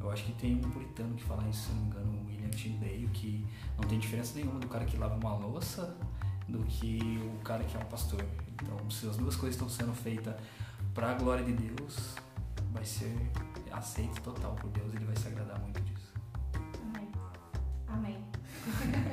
Eu 0.00 0.10
acho 0.10 0.24
que 0.24 0.32
tem 0.32 0.56
um 0.56 0.70
puritano 0.70 1.14
que 1.14 1.22
fala 1.22 1.48
isso, 1.48 1.68
se 1.68 1.72
não 1.72 1.82
me 1.82 1.86
engano, 1.86 2.12
o 2.12 2.26
William 2.26 2.50
Tyndale, 2.50 3.08
que 3.12 3.46
não 3.78 3.88
tem 3.88 3.98
diferença 3.98 4.34
nenhuma 4.34 4.58
do 4.58 4.66
cara 4.66 4.84
que 4.84 4.96
lava 4.96 5.14
uma 5.14 5.34
louça 5.36 5.96
do 6.48 6.58
que 6.64 7.20
o 7.24 7.38
cara 7.42 7.62
que 7.62 7.76
é 7.76 7.80
um 7.80 7.84
pastor. 7.84 8.24
Então, 8.52 8.90
se 8.90 9.08
as 9.08 9.16
duas 9.16 9.36
coisas 9.36 9.54
estão 9.54 9.68
sendo 9.68 9.94
feitas 9.94 10.34
para 10.92 11.12
a 11.12 11.14
glória 11.14 11.44
de 11.44 11.52
Deus, 11.52 12.16
vai 12.72 12.84
ser 12.84 13.14
aceito 13.70 14.20
total 14.22 14.54
por 14.56 14.70
Deus, 14.70 14.92
ele 14.94 15.04
vai 15.04 15.16
se 15.16 15.28
agradar 15.28 15.60
muito 15.60 15.80
disso. 15.82 16.12
Amém. 16.82 17.08
Amém. 17.86 18.24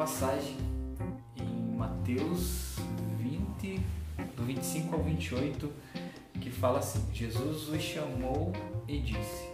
passagem 0.00 0.56
em 1.36 1.76
Mateus 1.76 2.76
20, 3.18 3.78
do 4.34 4.44
25 4.44 4.96
ao 4.96 5.02
28, 5.02 5.70
que 6.40 6.50
fala 6.50 6.78
assim: 6.78 7.06
Jesus 7.12 7.68
os 7.68 7.82
chamou 7.82 8.50
e 8.88 8.98
disse: 8.98 9.50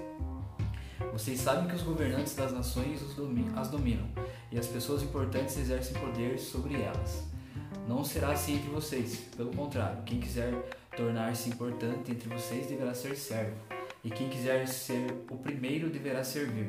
Vocês 1.13 1.41
sabem 1.41 1.67
que 1.67 1.75
os 1.75 1.83
governantes 1.83 2.37
das 2.37 2.53
nações 2.53 3.01
as 3.57 3.69
dominam, 3.69 4.07
e 4.53 4.57
as 4.57 4.69
pessoas 4.69 5.03
importantes 5.03 5.59
exercem 5.59 6.01
poder 6.01 6.39
sobre 6.39 6.81
elas. 6.81 7.25
Não 7.89 8.05
será 8.05 8.31
assim 8.31 8.55
entre 8.55 8.71
vocês, 8.71 9.17
pelo 9.37 9.51
contrário, 9.51 10.01
quem 10.05 10.21
quiser 10.21 10.53
tornar-se 10.97 11.49
importante 11.49 12.13
entre 12.13 12.29
vocês 12.29 12.69
deverá 12.69 12.95
ser 12.95 13.17
servo, 13.17 13.57
e 14.05 14.11
quem 14.11 14.29
quiser 14.29 14.69
ser 14.69 15.13
o 15.29 15.39
primeiro 15.39 15.91
deverá 15.91 16.23
servir 16.23 16.67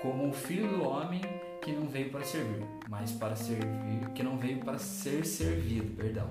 como 0.00 0.28
o 0.28 0.32
filho 0.32 0.68
do 0.68 0.84
homem 0.84 1.20
que 1.62 1.70
não 1.70 1.86
veio 1.86 2.10
para 2.10 2.24
servir, 2.24 2.66
mas 2.88 3.12
para 3.12 3.36
servir, 3.36 4.10
que 4.14 4.22
não 4.22 4.36
veio 4.36 4.58
para 4.58 4.78
ser 4.78 5.24
servido, 5.24 5.94
perdão, 5.96 6.28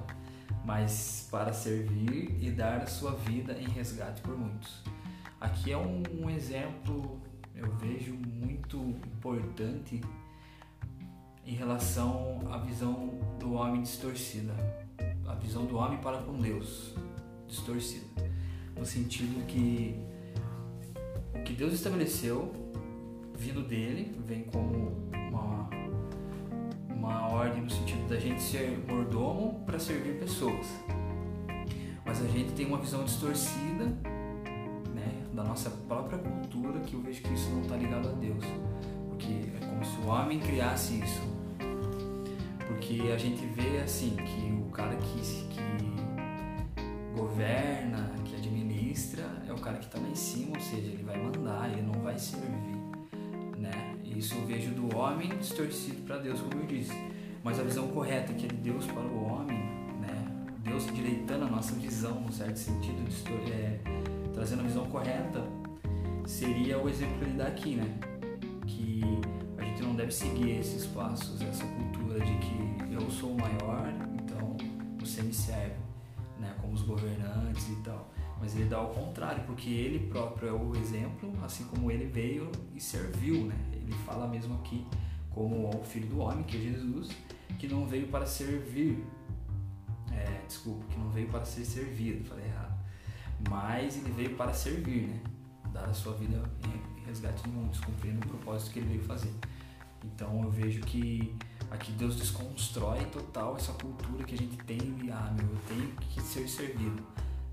mas 0.65 1.27
para 1.31 1.53
servir 1.53 2.37
e 2.41 2.51
dar 2.51 2.81
a 2.81 2.85
sua 2.85 3.13
vida 3.13 3.53
em 3.53 3.67
resgate 3.69 4.21
por 4.21 4.37
muitos. 4.37 4.83
Aqui 5.39 5.71
é 5.71 5.77
um, 5.77 6.03
um 6.19 6.29
exemplo, 6.29 7.19
eu 7.55 7.71
vejo 7.77 8.13
muito 8.13 8.77
importante 8.77 10.01
em 11.45 11.55
relação 11.55 12.41
à 12.51 12.57
visão 12.57 13.17
do 13.39 13.53
homem 13.53 13.81
distorcida, 13.81 14.53
a 15.25 15.33
visão 15.35 15.65
do 15.65 15.77
homem 15.77 15.97
para 15.99 16.17
com 16.19 16.37
Deus 16.37 16.93
distorcida, 17.47 18.05
no 18.77 18.85
sentido 18.85 19.45
que 19.47 19.95
o 21.33 21.41
que 21.43 21.53
Deus 21.53 21.73
estabeleceu 21.73 22.61
vindo 23.41 23.63
dele, 23.63 24.15
vem 24.27 24.43
como 24.43 25.09
uma, 25.31 25.69
uma 26.89 27.27
ordem 27.29 27.63
no 27.63 27.69
sentido 27.69 28.07
da 28.09 28.19
gente 28.19 28.41
ser 28.41 28.83
mordomo 28.87 29.63
para 29.65 29.79
servir 29.79 30.19
pessoas. 30.19 30.67
Mas 32.05 32.21
a 32.21 32.27
gente 32.27 32.51
tem 32.51 32.65
uma 32.65 32.77
visão 32.77 33.05
distorcida 33.05 33.85
né, 34.93 35.23
da 35.33 35.43
nossa 35.43 35.69
própria 35.69 36.19
cultura 36.19 36.79
que 36.81 36.93
eu 36.93 37.01
vejo 37.01 37.21
que 37.21 37.33
isso 37.33 37.49
não 37.51 37.61
está 37.61 37.77
ligado 37.77 38.09
a 38.09 38.11
Deus. 38.11 38.43
Porque 39.07 39.49
é 39.55 39.65
como 39.65 39.85
se 39.85 39.97
o 40.01 40.07
homem 40.07 40.39
criasse 40.39 40.99
isso. 40.99 41.21
Porque 42.67 43.11
a 43.13 43.17
gente 43.17 43.45
vê 43.45 43.79
assim 43.79 44.15
que 44.15 44.51
o 44.51 44.69
cara 44.71 44.95
que, 44.95 45.21
que 45.21 45.61
governa, 47.15 48.11
que 48.25 48.35
administra, 48.35 49.23
é 49.47 49.53
o 49.53 49.57
cara 49.57 49.77
que 49.77 49.85
está 49.85 49.99
lá 49.99 50.07
em 50.07 50.15
cima, 50.15 50.55
ou 50.55 50.61
seja, 50.61 50.87
ele 50.87 51.03
vai 51.03 51.17
mandar, 51.17 51.71
ele 51.71 51.81
não 51.81 52.01
vai 52.01 52.17
servir? 52.17 52.80
Isso 54.21 54.35
eu 54.35 54.45
vejo 54.45 54.69
do 54.75 54.95
homem 54.95 55.29
distorcido 55.39 56.03
para 56.03 56.19
Deus, 56.19 56.39
como 56.41 56.61
eu 56.61 56.67
disse. 56.67 56.93
Mas 57.43 57.59
a 57.59 57.63
visão 57.63 57.87
correta 57.87 58.31
que 58.31 58.45
é 58.45 58.49
de 58.49 58.55
Deus 58.57 58.85
para 58.85 59.01
o 59.01 59.25
homem, 59.25 59.57
né? 59.99 60.27
Deus 60.59 60.85
direitando 60.93 61.45
a 61.45 61.49
nossa 61.49 61.73
visão, 61.73 62.21
no 62.21 62.31
certo 62.31 62.57
sentido, 62.57 63.03
é, 63.51 63.79
trazendo 64.31 64.59
a 64.59 64.63
visão 64.65 64.85
correta, 64.91 65.43
seria 66.27 66.77
o 66.77 66.87
exemplo 66.87 67.17
que 67.17 67.25
ele 67.25 67.33
dá 67.33 67.47
aqui, 67.47 67.75
né? 67.75 67.97
Que 68.67 69.01
a 69.57 69.63
gente 69.63 69.81
não 69.81 69.95
deve 69.95 70.11
seguir 70.11 70.51
esses 70.51 70.85
passos, 70.85 71.41
essa 71.41 71.65
cultura 71.65 72.19
de 72.19 72.37
que 72.37 72.93
eu 72.93 73.09
sou 73.09 73.31
o 73.31 73.41
maior, 73.41 73.91
então 74.21 74.55
você 74.99 75.23
me 75.23 75.33
serve, 75.33 75.79
né? 76.39 76.53
Como 76.61 76.73
os 76.73 76.83
governantes 76.83 77.67
e 77.69 77.75
tal. 77.77 78.13
Mas 78.41 78.55
ele 78.55 78.65
dá 78.65 78.77
ao 78.77 78.89
contrário, 78.89 79.43
porque 79.43 79.69
ele 79.69 80.07
próprio 80.07 80.49
é 80.49 80.51
o 80.51 80.75
exemplo, 80.75 81.31
assim 81.43 81.63
como 81.65 81.91
ele 81.91 82.05
veio 82.05 82.51
e 82.73 82.81
serviu, 82.81 83.45
né? 83.45 83.55
Ele 83.71 83.93
fala 84.03 84.27
mesmo 84.27 84.55
aqui 84.55 84.85
como 85.29 85.69
o 85.69 85.83
filho 85.83 86.07
do 86.07 86.19
homem, 86.19 86.43
que 86.43 86.57
é 86.57 86.59
Jesus, 86.59 87.09
que 87.59 87.67
não 87.67 87.85
veio 87.85 88.07
para 88.07 88.25
servir, 88.25 89.05
é, 90.11 90.41
desculpa, 90.47 90.83
que 90.87 90.97
não 90.97 91.09
veio 91.11 91.27
para 91.29 91.45
ser 91.45 91.63
servido, 91.63 92.25
falei 92.25 92.45
errado, 92.45 92.83
mas 93.47 93.97
ele 93.97 94.11
veio 94.11 94.35
para 94.35 94.51
servir, 94.53 95.07
né? 95.07 95.21
Dar 95.71 95.85
a 95.85 95.93
sua 95.93 96.13
vida 96.13 96.41
em 96.65 97.05
resgate 97.05 97.43
de 97.43 97.49
muitos, 97.49 97.79
cumprindo 97.79 98.25
o 98.25 98.29
propósito 98.29 98.73
que 98.73 98.79
ele 98.79 98.89
veio 98.89 99.03
fazer. 99.03 99.33
Então 100.03 100.41
eu 100.43 100.49
vejo 100.49 100.81
que 100.81 101.35
aqui 101.69 101.91
Deus 101.91 102.15
desconstrói 102.15 103.05
total 103.05 103.55
essa 103.55 103.71
cultura 103.73 104.23
que 104.23 104.33
a 104.33 104.37
gente 104.37 104.57
tem 104.57 104.79
ah, 105.11 105.31
meu, 105.37 105.47
eu 105.47 105.59
tenho 105.67 105.87
que 105.97 106.21
ser 106.21 106.47
servido. 106.47 107.03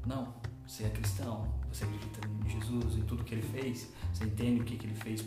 Não, 0.07 0.35
você 0.69 0.85
é 0.85 0.91
cristão, 0.91 1.49
você 1.73 1.85
acredita 1.85 2.21
em 2.45 2.51
Jesus, 2.51 2.99
em 2.99 3.03
tudo 3.03 3.25
que 3.25 3.35
ele 3.35 3.43
fez, 3.43 3.91
você 4.13 4.25
entende 4.25 4.61
o 4.61 4.65
que, 4.65 4.77
que 4.77 4.87
ele 4.87 4.95
fez 4.95 5.25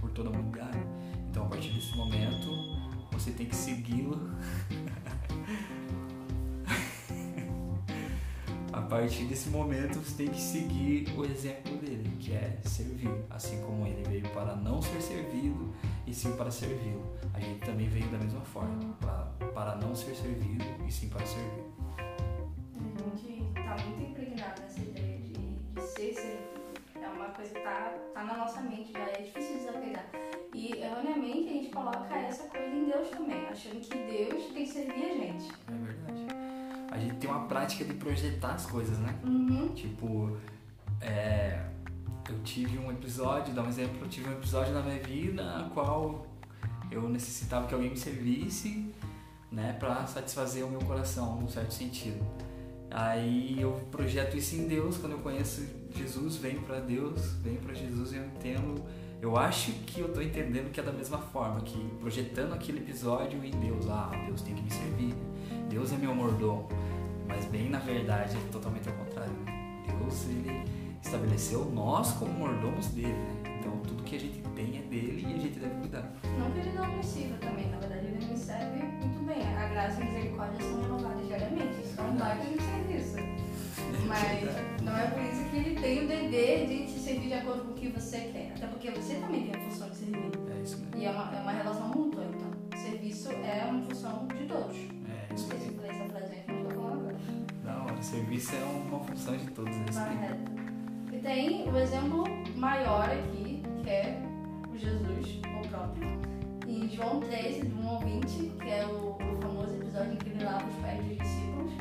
por 0.00 0.08
toda 0.12 0.28
a 0.28 0.32
humanidade. 0.32 0.78
Então, 1.28 1.46
a 1.46 1.48
partir 1.48 1.72
desse 1.72 1.96
momento, 1.96 2.48
você 3.10 3.32
tem 3.32 3.46
que 3.46 3.56
segui-lo. 3.56 4.20
a 8.72 8.82
partir 8.82 9.24
desse 9.24 9.48
momento, 9.48 9.98
você 9.98 10.22
tem 10.22 10.28
que 10.28 10.40
seguir 10.40 11.12
o 11.16 11.24
exemplo 11.24 11.76
dele, 11.78 12.16
que 12.20 12.30
é 12.32 12.60
servir. 12.64 13.10
Assim 13.30 13.60
como 13.62 13.84
ele 13.84 14.04
veio 14.08 14.28
para 14.28 14.54
não 14.54 14.80
ser 14.80 15.02
servido 15.02 15.74
e 16.06 16.14
sim 16.14 16.36
para 16.36 16.52
servi-lo. 16.52 17.16
A 17.34 17.40
gente 17.40 17.64
também 17.64 17.88
veio 17.88 18.08
da 18.10 18.18
mesma 18.18 18.42
forma, 18.42 18.94
para, 19.00 19.24
para 19.52 19.74
não 19.76 19.92
ser 19.96 20.14
servido 20.14 20.64
e 20.86 20.92
sim 20.92 21.08
para 21.08 21.26
servir. 21.26 21.64
Servido. 25.92 26.62
É 26.94 27.08
uma 27.08 27.26
coisa 27.26 27.50
que 27.50 27.58
está 27.58 27.94
tá 28.14 28.24
na 28.24 28.36
nossa 28.36 28.60
mente, 28.60 28.92
já 28.92 29.00
é 29.00 29.22
difícil 29.22 29.58
desapegar. 29.58 30.06
E 30.54 30.72
erroneamente 30.74 31.48
a 31.48 31.52
gente 31.52 31.70
coloca 31.70 32.14
essa 32.14 32.44
coisa 32.48 32.66
em 32.66 32.84
Deus 32.84 33.08
também, 33.08 33.46
achando 33.46 33.80
que 33.80 33.96
Deus 33.96 34.44
tem 34.52 34.64
que 34.64 34.66
servir 34.66 35.04
a 35.04 35.14
gente. 35.14 35.52
É 35.68 35.84
verdade. 35.84 36.26
A 36.90 36.98
gente 36.98 37.16
tem 37.16 37.30
uma 37.30 37.46
prática 37.46 37.84
de 37.84 37.94
projetar 37.94 38.52
as 38.52 38.66
coisas, 38.66 38.98
né? 38.98 39.18
Uhum. 39.24 39.68
Tipo, 39.74 40.36
é, 41.00 41.58
eu 42.28 42.38
tive 42.42 42.78
um 42.78 42.90
episódio, 42.90 43.54
dá 43.54 43.62
um 43.62 43.68
exemplo, 43.68 43.98
eu 44.02 44.08
tive 44.08 44.28
um 44.28 44.32
episódio 44.32 44.72
na 44.72 44.82
minha 44.82 44.98
vida 44.98 45.42
a 45.42 45.70
qual 45.70 46.26
eu 46.90 47.08
necessitava 47.08 47.66
que 47.66 47.74
alguém 47.74 47.90
me 47.90 47.96
servisse, 47.96 48.92
né, 49.50 49.74
para 49.78 50.06
satisfazer 50.06 50.64
o 50.64 50.70
meu 50.70 50.80
coração, 50.80 51.40
num 51.40 51.48
certo 51.48 51.72
sentido. 51.72 52.24
Aí 52.90 53.60
eu 53.60 53.72
projeto 53.90 54.36
isso 54.36 54.54
em 54.54 54.68
Deus, 54.68 54.98
quando 54.98 55.12
eu 55.12 55.18
conheço 55.18 55.66
Jesus, 55.98 56.36
venho 56.36 56.60
para 56.62 56.80
Deus, 56.80 57.32
venho 57.42 57.60
para 57.60 57.74
Jesus 57.74 58.12
e 58.12 58.16
eu 58.16 58.24
entendo 58.24 58.82
eu 59.22 59.36
acho 59.36 59.70
que 59.86 60.00
eu 60.00 60.12
tô 60.12 60.20
entendendo 60.20 60.72
que 60.72 60.80
é 60.80 60.82
da 60.82 60.90
mesma 60.90 61.16
forma, 61.16 61.60
que 61.60 61.78
projetando 62.00 62.54
aquele 62.54 62.78
episódio 62.78 63.42
em 63.44 63.52
Deus, 63.52 63.88
ah, 63.88 64.10
Deus 64.26 64.42
tem 64.42 64.52
que 64.52 64.62
me 64.62 64.70
servir, 64.70 65.14
Deus 65.70 65.92
é 65.92 65.96
meu 65.96 66.12
mordomo, 66.12 66.68
mas 67.28 67.44
bem 67.44 67.70
na 67.70 67.78
verdade 67.78 68.36
é 68.36 68.40
totalmente 68.50 68.88
ao 68.88 68.94
contrário. 68.96 69.32
Deus 69.86 70.24
ele 70.24 70.64
estabeleceu 71.00 71.64
nós 71.66 72.10
como 72.14 72.32
mordomos 72.32 72.88
dele, 72.88 73.12
né? 73.12 73.41
Então 73.62 73.78
tudo 73.86 74.02
que 74.02 74.16
a 74.16 74.20
gente 74.20 74.40
tem 74.56 74.78
é 74.78 74.82
dele 74.82 75.22
e 75.22 75.34
a 75.34 75.38
gente 75.38 75.58
deve 75.60 75.74
cuidar. 75.76 76.12
Não 76.36 76.50
que 76.50 76.58
ele 76.58 76.72
não 76.72 76.96
me 76.96 77.04
sirva 77.04 77.36
também, 77.38 77.70
na 77.70 77.78
verdade 77.78 78.06
ele 78.06 78.26
me 78.26 78.36
serve 78.36 78.82
muito 78.82 79.24
bem. 79.24 79.40
A 79.56 79.68
graça 79.68 80.00
e 80.00 80.02
a 80.02 80.06
misericórdia 80.06 80.60
são 80.60 80.82
renovadas 80.82 81.26
diariamente, 81.28 81.80
isso 81.80 82.00
é 82.00 82.02
um 82.02 82.12
milagre 82.12 82.48
de 82.50 82.62
serviço. 82.62 83.16
Mas 84.06 84.82
não 84.82 84.96
é 84.96 85.06
por 85.06 85.22
isso 85.22 85.48
que 85.48 85.56
ele 85.56 85.80
tem 85.80 86.04
o 86.04 86.08
dever 86.08 86.66
de 86.66 86.86
te 86.86 86.98
servir 86.98 87.28
de 87.28 87.34
acordo 87.34 87.64
com 87.64 87.70
o 87.70 87.74
que 87.74 87.88
você 87.88 88.18
quer. 88.32 88.52
Até 88.56 88.66
porque 88.66 88.90
você 88.90 89.14
também 89.14 89.44
tem 89.48 89.54
a 89.60 89.64
função 89.70 89.88
de 89.90 89.96
servir. 89.96 90.30
É 90.50 90.62
isso 90.62 90.78
mesmo. 90.78 90.96
E 90.96 91.04
é 91.04 91.10
uma, 91.10 91.36
é 91.36 91.40
uma 91.40 91.52
relação 91.52 91.88
mútua, 91.88 92.24
então. 92.24 92.52
Serviço 92.78 93.30
é 93.30 93.64
uma 93.70 93.82
função 93.82 94.26
de 94.26 94.44
todos. 94.46 94.76
É 94.76 95.28
Não 95.28 95.36
isso 95.36 95.46
sei 95.48 95.58
se 95.58 95.66
eu 95.66 95.72
mesmo. 95.72 95.80
falei 95.80 95.90
essa 95.90 96.10
frase 96.10 96.34
mas 96.46 96.56
estou 96.56 96.70
falando 96.72 97.00
agora. 97.00 97.16
Não, 97.64 97.98
o 97.98 98.02
serviço 98.02 98.56
é 98.56 98.64
uma 98.64 99.00
função 99.00 99.36
de 99.36 99.46
todos. 99.52 99.72
É. 99.76 99.84
Correto. 99.84 100.52
E 101.12 101.18
tem 101.18 101.68
o 101.68 101.76
exemplo 101.76 102.24
maior 102.56 103.08
aqui, 103.08 103.51
que 103.82 103.90
é 103.90 104.22
o 104.72 104.78
Jesus, 104.78 105.40
o 105.60 105.68
próprio. 105.68 106.08
Em 106.66 106.88
João 106.88 107.20
13, 107.20 107.64
do 107.66 107.80
1 107.80 107.88
ao 107.88 108.00
20, 108.00 108.28
que 108.60 108.70
é 108.70 108.86
o, 108.86 109.16
o 109.16 109.42
famoso 109.42 109.74
episódio 109.74 110.12
em 110.12 110.16
que 110.16 110.28
ele 110.30 110.44
lava 110.44 110.66
os 110.66 110.74
pés 110.76 111.04
dos 111.04 111.18
discípulos. 111.18 111.72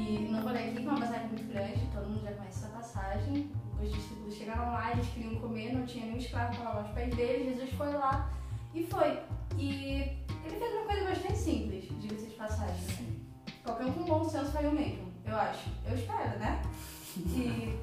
E 0.00 0.28
não 0.30 0.42
vou 0.42 0.52
ler 0.52 0.70
aqui, 0.70 0.76
que 0.82 0.86
é 0.86 0.90
uma 0.90 1.00
passagem 1.00 1.28
muito 1.28 1.52
grande, 1.52 1.86
todo 1.92 2.08
mundo 2.08 2.24
já 2.24 2.32
conhece 2.32 2.64
essa 2.64 2.74
passagem. 2.74 3.50
Os 3.80 3.92
discípulos 3.92 4.34
chegaram 4.34 4.72
lá, 4.72 4.92
eles 4.92 5.06
queriam 5.08 5.36
comer, 5.36 5.74
não 5.74 5.86
tinha 5.86 6.06
nenhum 6.06 6.18
escravo 6.18 6.56
para 6.56 6.64
lavar 6.64 6.84
os 6.84 6.90
pés 6.92 7.14
deles. 7.14 7.56
Jesus 7.56 7.70
foi 7.74 7.92
lá 7.92 8.30
e 8.74 8.82
foi. 8.84 9.18
E 9.58 10.16
ele 10.44 10.56
fez 10.58 10.72
uma 10.72 10.84
coisa 10.84 11.04
bastante 11.04 11.38
simples, 11.38 11.88
diga-se 12.00 12.26
de 12.26 12.34
passagem. 12.34 12.96
Sim. 12.96 13.20
Qualquer 13.62 13.86
um 13.86 13.92
com 13.92 14.04
bom 14.04 14.24
senso 14.24 14.50
faria 14.52 14.70
o 14.70 14.74
mesmo, 14.74 15.12
eu 15.24 15.36
acho. 15.36 15.68
Eu 15.86 15.94
espero, 15.94 16.38
né? 16.38 16.62
E, 17.16 17.76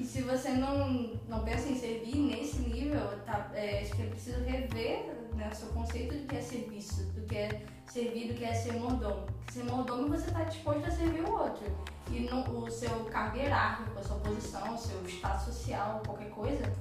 e 0.00 0.04
se 0.04 0.22
você 0.22 0.50
não, 0.50 1.12
não 1.28 1.44
pensa 1.44 1.68
em 1.68 1.76
servir 1.78 2.16
nesse 2.16 2.58
nível, 2.60 3.00
tá, 3.26 3.50
é, 3.54 3.82
acho 3.82 3.94
que 3.94 4.02
é 4.02 4.06
preciso 4.06 4.40
rever 4.44 5.06
né, 5.34 5.48
o 5.52 5.54
seu 5.54 5.68
conceito 5.68 6.14
do 6.14 6.26
que 6.26 6.36
é 6.36 6.40
serviço, 6.40 7.04
do 7.12 7.20
que 7.26 7.36
é 7.36 7.62
servir, 7.86 8.28
do 8.32 8.34
que 8.34 8.44
é 8.44 8.54
ser 8.54 8.72
mordomo. 8.74 9.26
Ser 9.52 9.64
mordomo 9.64 10.08
você 10.08 10.26
está 10.28 10.44
disposto 10.44 10.86
a 10.86 10.90
servir 10.90 11.20
o 11.22 11.30
outro. 11.32 11.64
E 12.10 12.20
no, 12.20 12.64
o 12.64 12.70
seu 12.70 12.90
cargo 13.04 13.36
hierárquico, 13.36 13.98
a 13.98 14.02
sua 14.02 14.16
posição, 14.16 14.74
o 14.74 14.78
seu 14.78 15.06
status 15.06 15.54
social, 15.54 16.02
qualquer 16.04 16.30
coisa, 16.30 16.72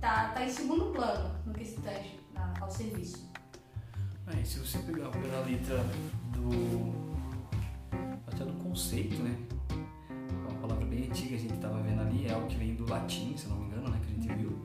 tá, 0.00 0.28
tá 0.34 0.44
em 0.44 0.50
segundo 0.50 0.92
plano 0.92 1.30
no 1.46 1.54
que 1.54 1.64
se 1.64 1.80
tange 1.80 2.18
na- 2.34 2.52
ao 2.60 2.70
serviço. 2.70 3.30
É, 4.26 4.44
se 4.44 4.58
você 4.58 4.78
pegar 4.78 5.10
pela 5.10 5.40
letra 5.40 5.78
do. 6.32 6.92
até 8.26 8.44
do 8.44 8.52
conceito, 8.62 9.22
né? 9.22 9.36
É 9.70 10.50
uma 10.50 10.60
palavra 10.60 10.84
bem 10.86 11.04
antiga, 11.04 11.36
a 11.36 11.38
gente 11.38 11.54
estava 11.54 11.78
vendo 11.82 12.00
é 12.34 12.36
algo 12.36 12.48
que 12.48 12.56
vem 12.56 12.74
do 12.74 12.88
latim, 12.88 13.34
se 13.36 13.48
não 13.48 13.56
me 13.56 13.66
engano, 13.66 13.88
né? 13.88 14.00
Que 14.04 14.12
a 14.12 14.14
gente 14.14 14.34
viu. 14.40 14.58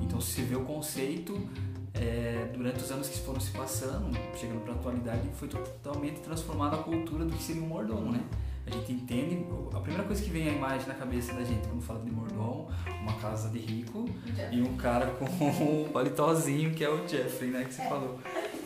Então, 0.00 0.20
se 0.20 0.42
vê 0.42 0.54
o 0.54 0.64
conceito, 0.64 1.48
é, 1.94 2.50
durante 2.52 2.82
os 2.82 2.90
anos 2.90 3.08
que 3.08 3.18
foram 3.20 3.40
se 3.40 3.50
passando, 3.50 4.16
chegando 4.36 4.60
para 4.60 4.72
a 4.72 4.76
atualidade, 4.76 5.28
foi 5.34 5.48
totalmente 5.48 6.20
transformada 6.20 6.76
a 6.76 6.82
cultura 6.82 7.24
do 7.24 7.32
que 7.32 7.42
seria 7.42 7.62
um 7.62 7.66
mordomo, 7.66 8.12
né? 8.12 8.20
A 8.66 8.70
gente 8.70 8.92
entende, 8.92 9.46
a 9.74 9.80
primeira 9.80 10.04
coisa 10.04 10.22
que 10.22 10.30
vem 10.30 10.48
à 10.48 10.52
imagem 10.52 10.88
na 10.88 10.94
cabeça 10.94 11.34
da 11.34 11.44
gente 11.44 11.68
quando 11.68 11.82
fala 11.82 12.00
de 12.00 12.10
mordomo, 12.10 12.68
uma 13.02 13.12
casa 13.14 13.50
de 13.50 13.58
rico, 13.58 14.08
e 14.50 14.62
um 14.62 14.74
cara 14.76 15.06
com 15.12 15.26
um 15.84 15.88
paletózinho 15.90 16.72
que 16.72 16.82
é 16.82 16.88
o 16.88 17.06
Jeffrey, 17.06 17.50
né, 17.50 17.64
que 17.64 17.74
você 17.74 17.82
falou. 17.86 18.18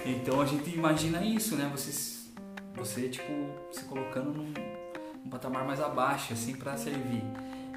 Então 0.06 0.40
a 0.40 0.46
gente 0.46 0.70
imagina 0.70 1.24
isso, 1.24 1.56
né? 1.56 1.68
Você, 1.74 2.26
você 2.76 3.08
tipo, 3.08 3.32
se 3.72 3.84
colocando 3.84 4.32
num, 4.32 4.52
num 5.24 5.30
patamar 5.30 5.66
mais 5.66 5.80
abaixo, 5.80 6.32
assim, 6.32 6.54
para 6.54 6.76
servir. 6.76 7.24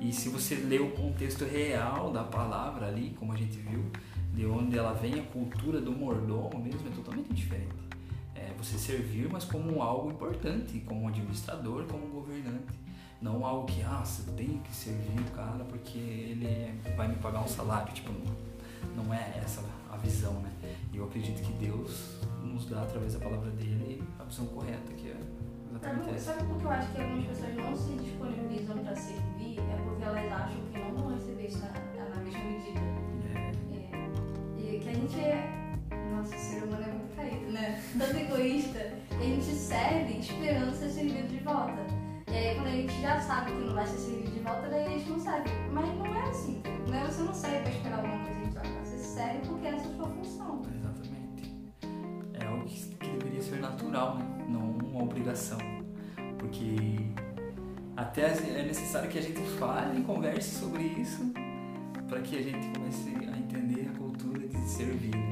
E 0.02 0.12
se 0.12 0.30
você 0.30 0.56
lê 0.56 0.80
o 0.80 0.90
contexto 0.92 1.46
real 1.46 2.12
da 2.12 2.24
palavra 2.24 2.88
ali, 2.88 3.16
como 3.20 3.34
a 3.34 3.38
gente 3.38 3.58
viu, 3.58 3.84
de 4.34 4.48
onde 4.48 4.76
ela 4.76 4.94
vem, 4.94 5.20
a 5.20 5.24
cultura 5.24 5.80
do 5.80 5.92
mordomo 5.92 6.60
mesmo 6.60 6.88
é 6.88 6.92
totalmente 6.92 7.32
diferente. 7.32 7.76
É 8.34 8.52
você 8.58 8.80
servir, 8.80 9.30
mas 9.32 9.46
como 9.46 9.80
algo 9.80 10.10
importante, 10.10 10.80
como 10.80 11.08
administrador, 11.08 11.86
como 11.86 12.08
governante. 12.08 12.82
Não 13.22 13.46
algo 13.46 13.68
que, 13.68 13.84
ah, 13.84 14.04
você 14.04 14.24
tem 14.32 14.58
que 14.64 14.74
servir 14.76 15.20
o 15.22 15.32
cara 15.36 15.64
porque 15.66 16.00
ele 16.00 16.48
é- 16.48 16.74
vai 16.98 17.08
me 17.08 17.16
pagar 17.18 17.44
um 17.44 17.48
salário. 17.48 17.94
Tipo, 17.94 18.12
não, 18.12 19.04
não 19.04 19.14
é 19.14 19.38
essa 19.38 19.64
a 19.88 19.98
visão, 19.98 20.34
né? 20.42 20.52
E 20.92 20.98
eu 20.98 21.06
acredito 21.06 21.44
que 21.44 21.54
Deus 21.54 22.18
nos 22.44 22.66
dá, 22.66 22.82
através 22.82 23.14
da 23.14 23.20
palavra 23.20 23.52
dele, 23.52 24.02
a 24.18 24.24
visão 24.24 24.48
correta, 24.48 24.92
que 24.94 25.10
é 25.10 25.18
Sabe, 25.82 26.20
sabe 26.20 26.44
por 26.44 26.58
que 26.60 26.66
eu 26.66 26.72
acho 26.72 26.92
que 26.92 27.02
algumas 27.02 27.26
pessoas 27.26 27.56
não 27.56 27.76
se 27.76 27.94
disponibilizam 27.94 28.78
para 28.78 28.96
servir? 28.96 29.60
É 29.60 29.76
porque 29.84 30.04
elas 30.04 30.32
acham 30.32 30.62
que 30.72 30.80
não 30.80 30.96
vão 30.96 31.16
receber 31.16 31.48
isso 31.48 31.58
na, 31.58 31.70
na 32.08 32.22
mesma 32.22 32.40
medida. 32.40 32.80
É, 33.36 33.52
É, 34.60 34.76
e 34.76 34.80
que 34.80 34.90
a 34.90 34.94
gente 34.94 35.20
é. 35.20 35.78
Nossa, 36.16 36.36
o 36.36 36.40
ser 36.40 36.64
humano 36.64 36.84
é 36.84 36.92
muito 36.92 37.16
caído, 37.16 37.52
né? 37.52 37.82
Tanto 37.98 38.16
egoísta. 38.16 38.94
E 39.12 39.16
a 39.16 39.24
gente 39.24 39.46
serve 39.46 40.20
esperando 40.20 40.72
ser 40.76 40.90
servido 40.90 41.28
de 41.28 41.40
volta. 41.40 41.82
E 42.32 42.38
aí, 42.38 42.56
quando 42.56 42.68
a 42.68 42.72
gente 42.72 43.02
já 43.02 43.20
sabe 43.20 43.52
que 43.52 43.58
não 43.58 43.74
vai 43.74 43.88
ser 43.88 43.98
servido 43.98 44.32
de 44.32 44.40
volta, 44.40 44.70
daí 44.70 44.86
a 44.86 44.90
gente 44.90 45.10
não 45.10 45.20
serve. 45.20 45.50
Mas 45.72 45.98
não 45.98 46.16
é 46.16 46.30
assim. 46.30 46.62
Né? 46.88 47.04
Você 47.08 47.24
não 47.24 47.34
serve 47.34 47.60
para 47.62 47.72
esperar 47.72 48.00
alguma 48.00 48.24
coisa 48.24 48.40
em 48.40 48.52
troca. 48.52 48.70
Você 48.86 48.98
serve 48.98 49.40
porque 49.48 49.68
essa 49.68 49.88
é 49.88 49.92
a 49.92 49.96
sua 49.96 50.08
função. 50.08 50.62
exatamente. 50.76 51.74
É 52.34 52.46
algo 52.46 52.66
que, 52.66 52.96
que 52.96 53.10
deveria 53.18 53.42
ser 53.42 53.60
natural, 53.60 54.20
né? 54.20 54.26
Não 54.48 54.81
obrigação. 55.12 55.60
Porque 56.38 56.98
até 57.96 58.28
é 58.28 58.64
necessário 58.64 59.10
que 59.10 59.20
a 59.20 59.22
gente 59.22 59.42
fale 59.60 60.00
e 60.00 60.04
converse 60.04 60.60
sobre 60.60 60.84
isso 60.84 61.32
para 62.08 62.20
que 62.22 62.38
a 62.38 62.42
gente 62.42 62.68
comece 62.78 63.10
a 63.32 63.38
entender 63.38 63.90
a 63.94 63.98
cultura 63.98 64.48
de 64.48 64.58
servir, 64.68 65.16
né? 65.16 65.32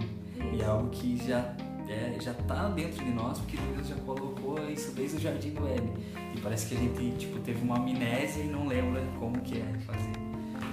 E 0.54 0.62
é 0.62 0.66
algo 0.66 0.90
que 0.90 1.18
já 1.28 1.56
é, 1.90 2.16
já 2.22 2.34
tá 2.34 2.70
dentro 2.70 3.04
de 3.04 3.12
nós, 3.12 3.40
porque 3.40 3.58
Deus 3.58 3.88
já 3.88 3.96
colocou 3.96 4.58
isso 4.70 4.94
desde 4.94 5.18
o 5.18 5.20
jardim 5.20 5.50
do 5.50 5.68
Éden. 5.68 5.94
E 6.36 6.40
parece 6.40 6.68
que 6.68 6.76
a 6.76 6.78
gente 6.78 7.18
tipo, 7.18 7.40
teve 7.40 7.62
uma 7.62 7.78
amnésia 7.78 8.44
e 8.44 8.48
não 8.48 8.68
lembra 8.68 9.02
como 9.20 9.42
que 9.42 9.60
é 9.60 9.80
fazer, 9.80 10.14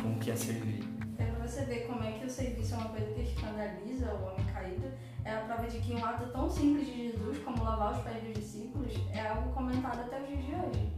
como 0.03 0.19
que 0.19 0.31
é 0.31 0.37
servir. 0.37 0.85
É 1.19 1.25
você 1.43 1.65
ver 1.65 1.87
como 1.87 2.03
é 2.05 2.13
que 2.13 2.27
o 2.27 2.31
serviço 2.31 2.75
é 2.75 2.77
uma 2.77 2.89
coisa 2.91 3.07
que 3.07 3.23
escandaliza 3.23 4.13
o 4.13 4.27
homem 4.27 4.47
caído. 4.53 4.87
É 5.27 5.35
a 5.35 5.41
prova 5.41 5.67
de 5.67 5.81
que 5.81 5.93
um 5.93 6.05
ato 6.05 6.31
tão 6.31 6.49
simples 6.49 6.87
de 6.87 7.09
Jesus 7.09 7.39
como 7.39 7.65
lavar 7.65 7.95
os 7.95 8.05
pés 8.05 8.23
dos 8.23 8.35
discípulos 8.35 8.95
é 9.13 9.27
algo 9.27 9.53
comentado 9.53 10.03
até 10.03 10.21
os 10.21 10.29
dias 10.29 10.45
de 10.45 10.55
hoje. 10.55 10.93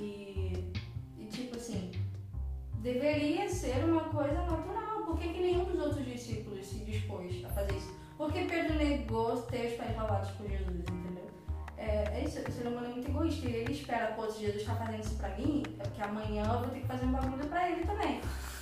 E, 0.00 0.72
e 1.18 1.26
tipo 1.26 1.54
assim, 1.54 1.92
deveria 2.76 3.46
ser 3.46 3.84
uma 3.84 4.04
coisa 4.04 4.42
natural. 4.46 5.02
Por 5.04 5.18
que, 5.18 5.28
que 5.28 5.40
nenhum 5.40 5.64
dos 5.64 5.78
outros 5.80 6.06
discípulos 6.06 6.64
se 6.64 6.78
dispôs 6.78 7.44
a 7.44 7.50
fazer 7.50 7.76
isso? 7.76 7.94
Porque 8.16 8.46
Pedro 8.46 8.74
negou 8.74 9.36
ter 9.42 9.66
os 9.66 9.74
pés 9.74 9.94
lavados 9.94 10.30
por 10.30 10.48
Jesus, 10.48 10.78
entendeu? 10.78 11.26
É, 11.76 12.20
é 12.20 12.24
isso, 12.24 12.40
o 12.40 12.50
ser 12.50 12.66
humano 12.66 12.86
é 12.86 12.88
muito 12.88 13.10
egoísta. 13.10 13.50
E 13.50 13.54
ele 13.54 13.72
espera, 13.72 14.14
pô, 14.14 14.30
se 14.30 14.40
Jesus 14.40 14.62
está 14.62 14.76
fazendo 14.76 15.04
isso 15.04 15.14
pra 15.16 15.28
mim, 15.36 15.62
é 15.78 15.82
porque 15.82 16.00
amanhã 16.00 16.42
eu 16.44 16.60
vou 16.60 16.68
ter 16.70 16.80
que 16.80 16.86
fazer 16.86 17.04
um 17.04 17.12
bagulho 17.12 17.46
pra 17.46 17.70
ele 17.70 17.84
também. 17.84 18.18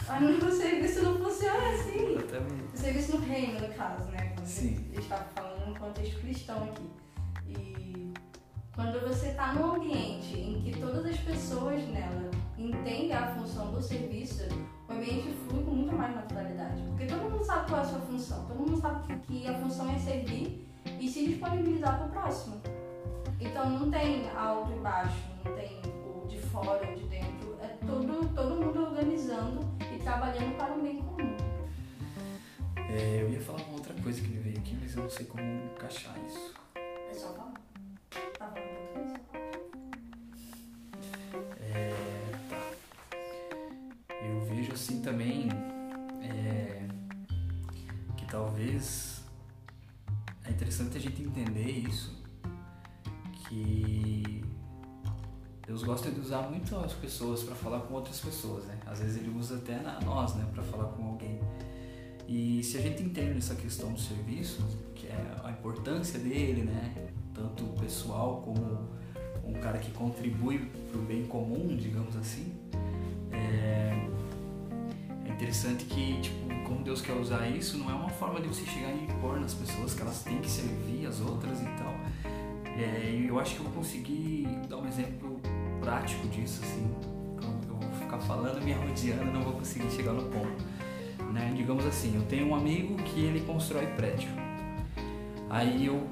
Mas 0.09 0.43
no 0.43 0.53
serviço 0.53 1.03
não 1.03 1.19
funciona 1.19 1.69
assim. 1.69 2.15
Exatamente. 2.15 2.75
O 2.75 2.77
serviço 2.77 3.17
no 3.17 3.27
reino, 3.27 3.61
no 3.61 3.75
caso, 3.75 4.09
né? 4.11 4.35
Sim. 4.45 4.75
A 4.75 4.95
gente 4.95 5.01
estava 5.01 5.25
falando 5.35 5.67
no 5.67 5.79
contexto 5.79 6.21
cristão 6.21 6.65
aqui. 6.65 6.91
E 7.49 8.13
quando 8.75 9.01
você 9.09 9.29
está 9.29 9.53
num 9.55 9.75
ambiente 9.75 10.39
em 10.39 10.63
que 10.63 10.79
todas 10.79 11.05
as 11.07 11.19
pessoas 11.19 11.83
nela 11.89 12.31
entendem 12.57 13.13
a 13.13 13.35
função 13.35 13.73
do 13.73 13.83
serviço, 13.83 14.45
o 14.89 14.93
ambiente 14.93 15.35
flui 15.49 15.65
com 15.65 15.73
muito 15.73 15.95
mais 15.95 16.15
naturalidade. 16.15 16.81
Porque 16.83 17.07
todo 17.07 17.31
mundo 17.31 17.45
sabe 17.45 17.69
qual 17.69 17.81
é 17.81 17.83
a 17.83 17.87
sua 17.87 18.01
função. 18.01 18.45
Todo 18.47 18.59
mundo 18.59 18.81
sabe 18.81 19.17
que 19.19 19.47
a 19.49 19.59
função 19.59 19.91
é 19.91 19.99
servir 19.99 20.69
e 21.01 21.09
se 21.09 21.27
disponibilizar 21.27 21.99
para 21.99 22.07
o 22.07 22.11
próximo. 22.11 22.61
Então 23.41 23.69
não 23.69 23.91
tem 23.91 24.31
alto 24.31 24.73
e 24.73 24.79
baixo, 24.79 25.19
não 25.45 25.53
tem 25.55 25.81
o 26.07 26.27
de 26.27 26.39
fora 26.39 26.89
ou 26.89 26.95
de 26.95 27.05
dentro. 27.05 27.36
É 27.87 27.89
todo, 27.89 28.57
mundo 28.57 28.83
organizando 28.83 29.61
e 29.95 29.99
trabalhando 30.03 30.57
para 30.57 30.75
o 30.75 30.83
bem 30.83 31.01
comum. 31.01 31.37
É, 32.77 33.23
eu 33.23 33.31
ia 33.31 33.41
falar 33.41 33.63
uma 33.63 33.75
outra 33.75 33.95
coisa 34.03 34.21
que 34.21 34.27
me 34.27 34.39
veio 34.41 34.59
aqui, 34.59 34.77
mas 34.81 34.97
eu 34.97 35.05
não 35.05 35.11
sei 35.11 35.25
como 35.27 35.45
encaixar 35.73 36.17
isso. 36.27 36.53
É 36.75 37.15
só 37.15 37.33
falar. 37.33 37.55
Tá 38.37 38.47
falando? 38.49 39.21
É, 41.61 41.93
tá. 42.51 42.59
Eu 44.11 44.41
vejo 44.47 44.73
assim 44.73 45.01
também 45.01 45.49
é, 46.25 46.89
que 48.17 48.27
talvez 48.27 49.25
é 50.45 50.51
interessante 50.51 50.97
a 50.97 51.01
gente 51.01 51.23
entender 51.23 51.71
isso, 51.71 52.21
que 53.49 54.45
Deus 55.67 55.83
gosta 55.83 56.11
de 56.11 56.21
usar 56.21 56.43
muito 56.43 56.77
as 56.77 56.93
pessoas 56.93 57.43
para 57.43 57.57
falar 57.57 57.81
com 57.81 57.95
outras 57.95 58.21
pessoas, 58.21 58.65
né? 58.67 58.79
Às 58.87 59.01
vezes 59.01 59.17
ele 59.17 59.37
usa 59.37 59.57
até 59.57 59.77
nós, 60.05 60.35
né, 60.37 60.47
para 60.55 60.63
falar 60.63 60.85
com 60.93 61.05
alguém. 61.05 61.41
E 62.29 62.63
se 62.63 62.79
a 62.79 62.81
gente 62.81 63.03
entende 63.03 63.39
essa 63.39 63.57
questão 63.57 63.93
do 63.93 64.01
serviço, 64.01 64.63
que 64.95 65.09
é 65.09 65.37
a 65.43 65.51
importância 65.51 66.19
dele, 66.21 66.63
né, 66.63 67.11
tanto 67.35 67.65
pessoal 67.81 68.43
como 68.43 68.89
um 69.45 69.61
cara 69.61 69.79
que 69.79 69.91
contribui 69.91 70.71
para 70.91 71.01
o 71.01 71.03
bem 71.03 71.25
comum, 71.27 71.77
digamos 71.77 72.17
assim, 72.17 72.53
é, 73.33 74.09
é 75.25 75.29
interessante 75.29 75.85
que, 75.85 76.21
tipo, 76.21 76.47
como 76.65 76.83
Deus 76.83 77.01
quer 77.01 77.15
usar 77.15 77.49
isso, 77.49 77.77
não 77.77 77.91
é 77.91 77.95
uma 77.95 78.11
forma 78.11 78.41
de 78.41 78.49
você 78.49 78.65
chegar 78.65 78.93
e 78.93 79.05
impor 79.05 79.41
nas 79.41 79.55
pessoas 79.55 79.95
que 79.95 80.03
elas 80.03 80.23
têm 80.23 80.41
que 80.41 80.51
servir 80.51 81.07
as 81.07 81.21
outras 81.21 81.61
e 81.61 81.65
tal. 81.65 81.95
É, 82.79 83.25
eu 83.27 83.41
acho 83.41 83.55
que 83.55 83.61
eu 83.61 83.65
vou 83.65 83.75
conseguir 83.75 84.47
dar 84.69 84.77
um 84.77 84.87
exemplo 84.87 85.26
prático 85.97 86.29
disso, 86.29 86.61
assim. 86.63 86.95
Eu 87.69 87.75
vou 87.75 87.91
ficar 88.01 88.19
falando, 88.19 88.63
me 88.63 88.73
arrodeando, 88.73 89.33
não 89.33 89.43
vou 89.43 89.55
conseguir 89.55 89.91
chegar 89.91 90.13
no 90.13 90.25
ponto. 90.25 90.65
Né? 91.33 91.55
Digamos 91.57 91.87
assim, 91.87 92.15
eu 92.15 92.23
tenho 92.23 92.49
um 92.49 92.55
amigo 92.55 92.97
que 92.97 93.21
ele 93.21 93.41
constrói 93.41 93.87
prédio. 93.87 94.29
Aí 95.49 95.87
eu 95.87 96.07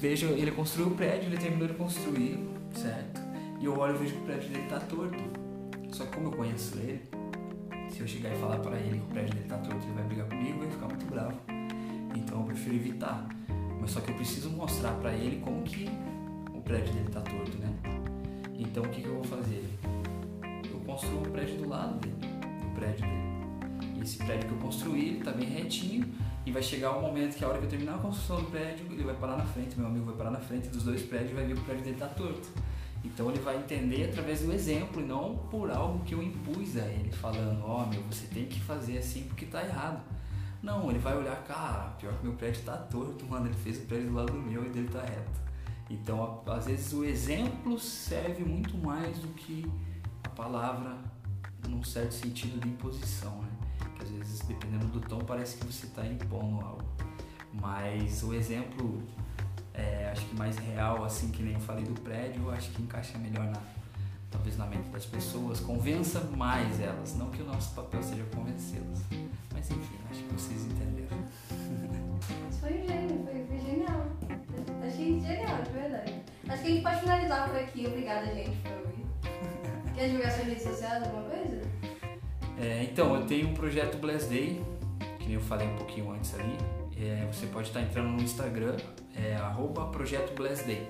vejo, 0.00 0.26
ele 0.26 0.50
construiu 0.50 0.88
o 0.88 0.90
prédio, 0.94 1.28
ele 1.28 1.36
terminou 1.36 1.68
de 1.68 1.74
construir, 1.74 2.38
certo? 2.74 3.20
E 3.60 3.64
eu 3.64 3.78
olho 3.78 3.94
e 3.94 3.98
vejo 3.98 4.14
que 4.14 4.20
o 4.20 4.24
prédio 4.24 4.48
dele 4.48 4.66
tá 4.68 4.80
torto. 4.80 5.18
Só 5.92 6.04
que 6.04 6.12
como 6.12 6.28
eu 6.28 6.32
conheço 6.32 6.78
ele, 6.78 7.02
se 7.90 8.00
eu 8.00 8.08
chegar 8.08 8.32
e 8.32 8.38
falar 8.38 8.58
para 8.58 8.76
ele 8.76 8.98
que 8.98 9.04
o 9.04 9.08
prédio 9.08 9.34
dele 9.34 9.48
tá 9.48 9.58
torto, 9.58 9.84
ele 9.84 9.94
vai 9.94 10.04
brigar 10.04 10.28
comigo 10.28 10.56
e 10.56 10.60
vai 10.60 10.70
ficar 10.70 10.86
muito 10.86 11.06
bravo. 11.06 11.40
Então 12.14 12.40
eu 12.40 12.44
prefiro 12.44 12.76
evitar. 12.76 13.28
Mas 13.80 13.92
só 13.92 14.00
que 14.00 14.10
eu 14.10 14.14
preciso 14.16 14.50
mostrar 14.50 14.92
para 14.94 15.12
ele 15.12 15.40
como 15.40 15.62
que 15.62 15.88
o 16.52 16.60
prédio 16.60 16.92
dele 16.92 17.08
tá 17.10 17.20
torto, 17.20 17.56
né? 17.58 17.97
Então 18.58 18.82
o 18.82 18.88
que, 18.88 19.02
que 19.02 19.06
eu 19.06 19.14
vou 19.14 19.24
fazer? 19.24 19.64
Eu 20.68 20.80
construo 20.80 21.20
um 21.20 21.30
prédio 21.30 21.58
do 21.58 21.68
lado 21.68 21.94
dele, 22.00 22.16
do 22.16 22.74
prédio 22.74 23.06
dele. 23.06 23.96
E 23.96 24.02
esse 24.02 24.18
prédio 24.18 24.48
que 24.48 24.54
eu 24.54 24.58
construí, 24.58 25.10
ele 25.10 25.24
tá 25.24 25.30
bem 25.30 25.48
retinho 25.48 26.12
e 26.44 26.50
vai 26.50 26.62
chegar 26.62 26.96
um 26.96 27.00
momento 27.00 27.36
que 27.36 27.44
a 27.44 27.48
hora 27.48 27.58
que 27.58 27.66
eu 27.66 27.70
terminar 27.70 27.94
a 27.94 27.98
construção 27.98 28.38
do 28.38 28.50
prédio, 28.50 28.84
ele 28.90 29.04
vai 29.04 29.14
parar 29.14 29.36
na 29.36 29.44
frente, 29.44 29.78
meu 29.78 29.86
amigo 29.86 30.06
vai 30.06 30.16
parar 30.16 30.32
na 30.32 30.40
frente 30.40 30.68
dos 30.68 30.82
dois 30.82 31.02
prédios 31.02 31.30
e 31.30 31.34
vai 31.34 31.44
ver 31.44 31.54
que 31.54 31.60
o 31.60 31.64
prédio 31.64 31.84
dele 31.84 31.96
tá 31.96 32.08
torto. 32.08 32.48
Então 33.04 33.30
ele 33.30 33.38
vai 33.38 33.58
entender 33.58 34.06
através 34.06 34.40
do 34.40 34.52
exemplo 34.52 35.00
e 35.00 35.04
não 35.04 35.36
por 35.50 35.70
algo 35.70 36.04
que 36.04 36.14
eu 36.14 36.22
impus 36.22 36.76
a 36.76 36.86
ele, 36.86 37.12
falando, 37.12 37.62
ó, 37.64 37.84
oh, 37.84 37.86
meu, 37.86 38.02
você 38.10 38.26
tem 38.26 38.46
que 38.46 38.60
fazer 38.60 38.98
assim 38.98 39.22
porque 39.22 39.46
tá 39.46 39.62
errado. 39.62 40.02
Não, 40.60 40.90
ele 40.90 40.98
vai 40.98 41.16
olhar, 41.16 41.36
cara, 41.44 41.90
pior 42.00 42.12
que 42.14 42.24
meu 42.24 42.32
prédio 42.32 42.64
tá 42.64 42.76
torto, 42.76 43.24
mano, 43.26 43.46
ele 43.46 43.54
fez 43.54 43.78
o 43.78 43.82
prédio 43.82 44.08
do 44.08 44.14
lado 44.14 44.32
do 44.32 44.40
meu 44.40 44.66
e 44.66 44.68
dele 44.68 44.88
tá 44.88 45.00
reto. 45.00 45.47
Então, 45.90 46.42
às 46.46 46.66
vezes 46.66 46.92
o 46.92 47.04
exemplo 47.04 47.78
serve 47.78 48.44
muito 48.44 48.76
mais 48.76 49.18
do 49.18 49.28
que 49.28 49.70
a 50.22 50.28
palavra 50.28 50.98
num 51.66 51.82
certo 51.82 52.12
sentido 52.12 52.60
de 52.60 52.68
imposição, 52.68 53.40
né? 53.42 53.48
Que 53.96 54.04
às 54.04 54.10
vezes, 54.10 54.40
dependendo 54.40 54.86
do 54.86 55.00
tom, 55.00 55.18
parece 55.18 55.56
que 55.56 55.66
você 55.66 55.86
está 55.86 56.06
impondo 56.06 56.64
algo. 56.64 56.84
Mas 57.52 58.22
o 58.22 58.34
exemplo, 58.34 59.02
é, 59.72 60.10
acho 60.12 60.26
que 60.26 60.36
mais 60.36 60.56
real, 60.58 61.04
assim, 61.04 61.30
que 61.30 61.42
nem 61.42 61.54
eu 61.54 61.60
falei 61.60 61.84
do 61.84 61.98
prédio, 62.00 62.42
eu 62.42 62.50
acho 62.50 62.70
que 62.70 62.82
encaixa 62.82 63.18
melhor 63.18 63.46
na, 63.46 63.60
talvez 64.30 64.56
na 64.56 64.66
mente 64.66 64.88
das 64.90 65.06
pessoas, 65.06 65.60
convença 65.60 66.20
mais 66.36 66.78
elas, 66.80 67.16
não 67.16 67.30
que 67.30 67.42
o 67.42 67.46
nosso 67.46 67.74
papel 67.74 68.02
seja 68.02 68.24
convencê-las. 68.34 69.02
Mas 69.52 69.70
enfim, 69.70 69.96
acho 70.10 70.22
que 70.22 70.34
vocês 70.34 70.66
entenderam. 70.66 71.18
Isso 72.50 72.60
foi 72.60 72.72
genial. 72.72 72.97
Genial, 75.16 75.62
de 75.62 75.70
verdade. 75.70 76.14
Acho 76.48 76.62
que 76.62 76.68
a 76.68 76.70
gente 76.70 76.82
pode 76.82 77.00
finalizar 77.00 77.48
por 77.48 77.58
aqui. 77.58 77.86
Obrigada, 77.86 78.26
gente, 78.34 78.56
por 78.58 78.72
ouvir. 78.72 79.06
Quer 79.94 80.06
divulgar 80.06 80.32
suas 80.32 80.46
redes 80.46 80.62
sociais, 80.62 81.02
alguma 81.02 81.22
coisa? 81.22 81.62
É, 82.60 82.82
então, 82.82 83.14
eu 83.14 83.26
tenho 83.26 83.48
um 83.48 83.54
projeto 83.54 83.98
Bless 83.98 84.28
Day, 84.28 84.60
que 85.18 85.26
nem 85.26 85.34
eu 85.34 85.40
falei 85.40 85.66
um 85.66 85.76
pouquinho 85.76 86.10
antes 86.10 86.34
ali. 86.34 86.56
É, 87.00 87.26
você 87.32 87.46
pode 87.46 87.68
estar 87.68 87.80
entrando 87.80 88.08
no 88.08 88.22
Instagram, 88.22 88.76
é 89.16 89.34
arroba 89.36 89.86
projeto 89.86 90.34
Bless 90.34 90.64
Day. 90.64 90.86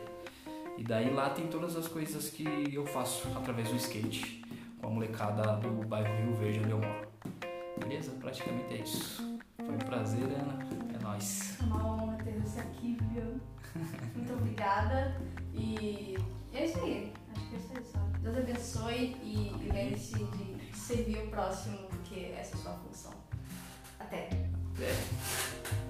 E 0.76 0.82
daí 0.82 1.10
lá 1.10 1.30
tem 1.30 1.46
todas 1.46 1.76
as 1.76 1.88
coisas 1.88 2.30
que 2.30 2.44
eu 2.72 2.86
faço 2.86 3.28
através 3.36 3.68
do 3.68 3.76
skate, 3.76 4.44
com 4.80 4.86
a 4.86 4.90
molecada 4.90 5.56
do 5.56 5.86
bairro 5.86 6.08
Rio 6.24 6.34
Verde 6.34 6.60
onde 6.60 6.70
eu 6.70 6.78
moro. 6.78 7.08
Beleza? 7.78 8.12
Praticamente 8.12 8.74
é 8.74 8.78
isso. 8.78 9.38
Foi 9.56 9.74
um 9.74 9.78
prazer, 9.78 10.24
Ana. 10.24 10.58
É 10.94 11.02
nóis. 11.02 11.58
É 11.60 11.64
uma 11.64 11.86
honra 11.86 12.16
ter 12.24 12.32
você 12.40 12.60
aqui, 12.60 12.97
obrigada 14.58 15.14
e 15.54 16.18
é 16.52 16.64
isso 16.64 16.78
aí. 16.80 17.12
Acho 17.32 17.48
que 17.48 17.54
é 17.54 17.58
isso 17.58 17.72
aí 17.76 17.84
só. 17.84 17.98
Deus 18.20 18.36
abençoe 18.36 19.16
e 19.22 19.52
lembre-se 19.72 20.14
de 20.14 20.76
servir 20.76 21.18
o 21.18 21.30
próximo, 21.30 21.78
porque 21.88 22.34
essa 22.36 22.56
é 22.56 22.58
a 22.58 22.62
sua 22.62 22.72
função. 22.72 23.12
Até. 24.00 24.28
Até. 24.74 25.87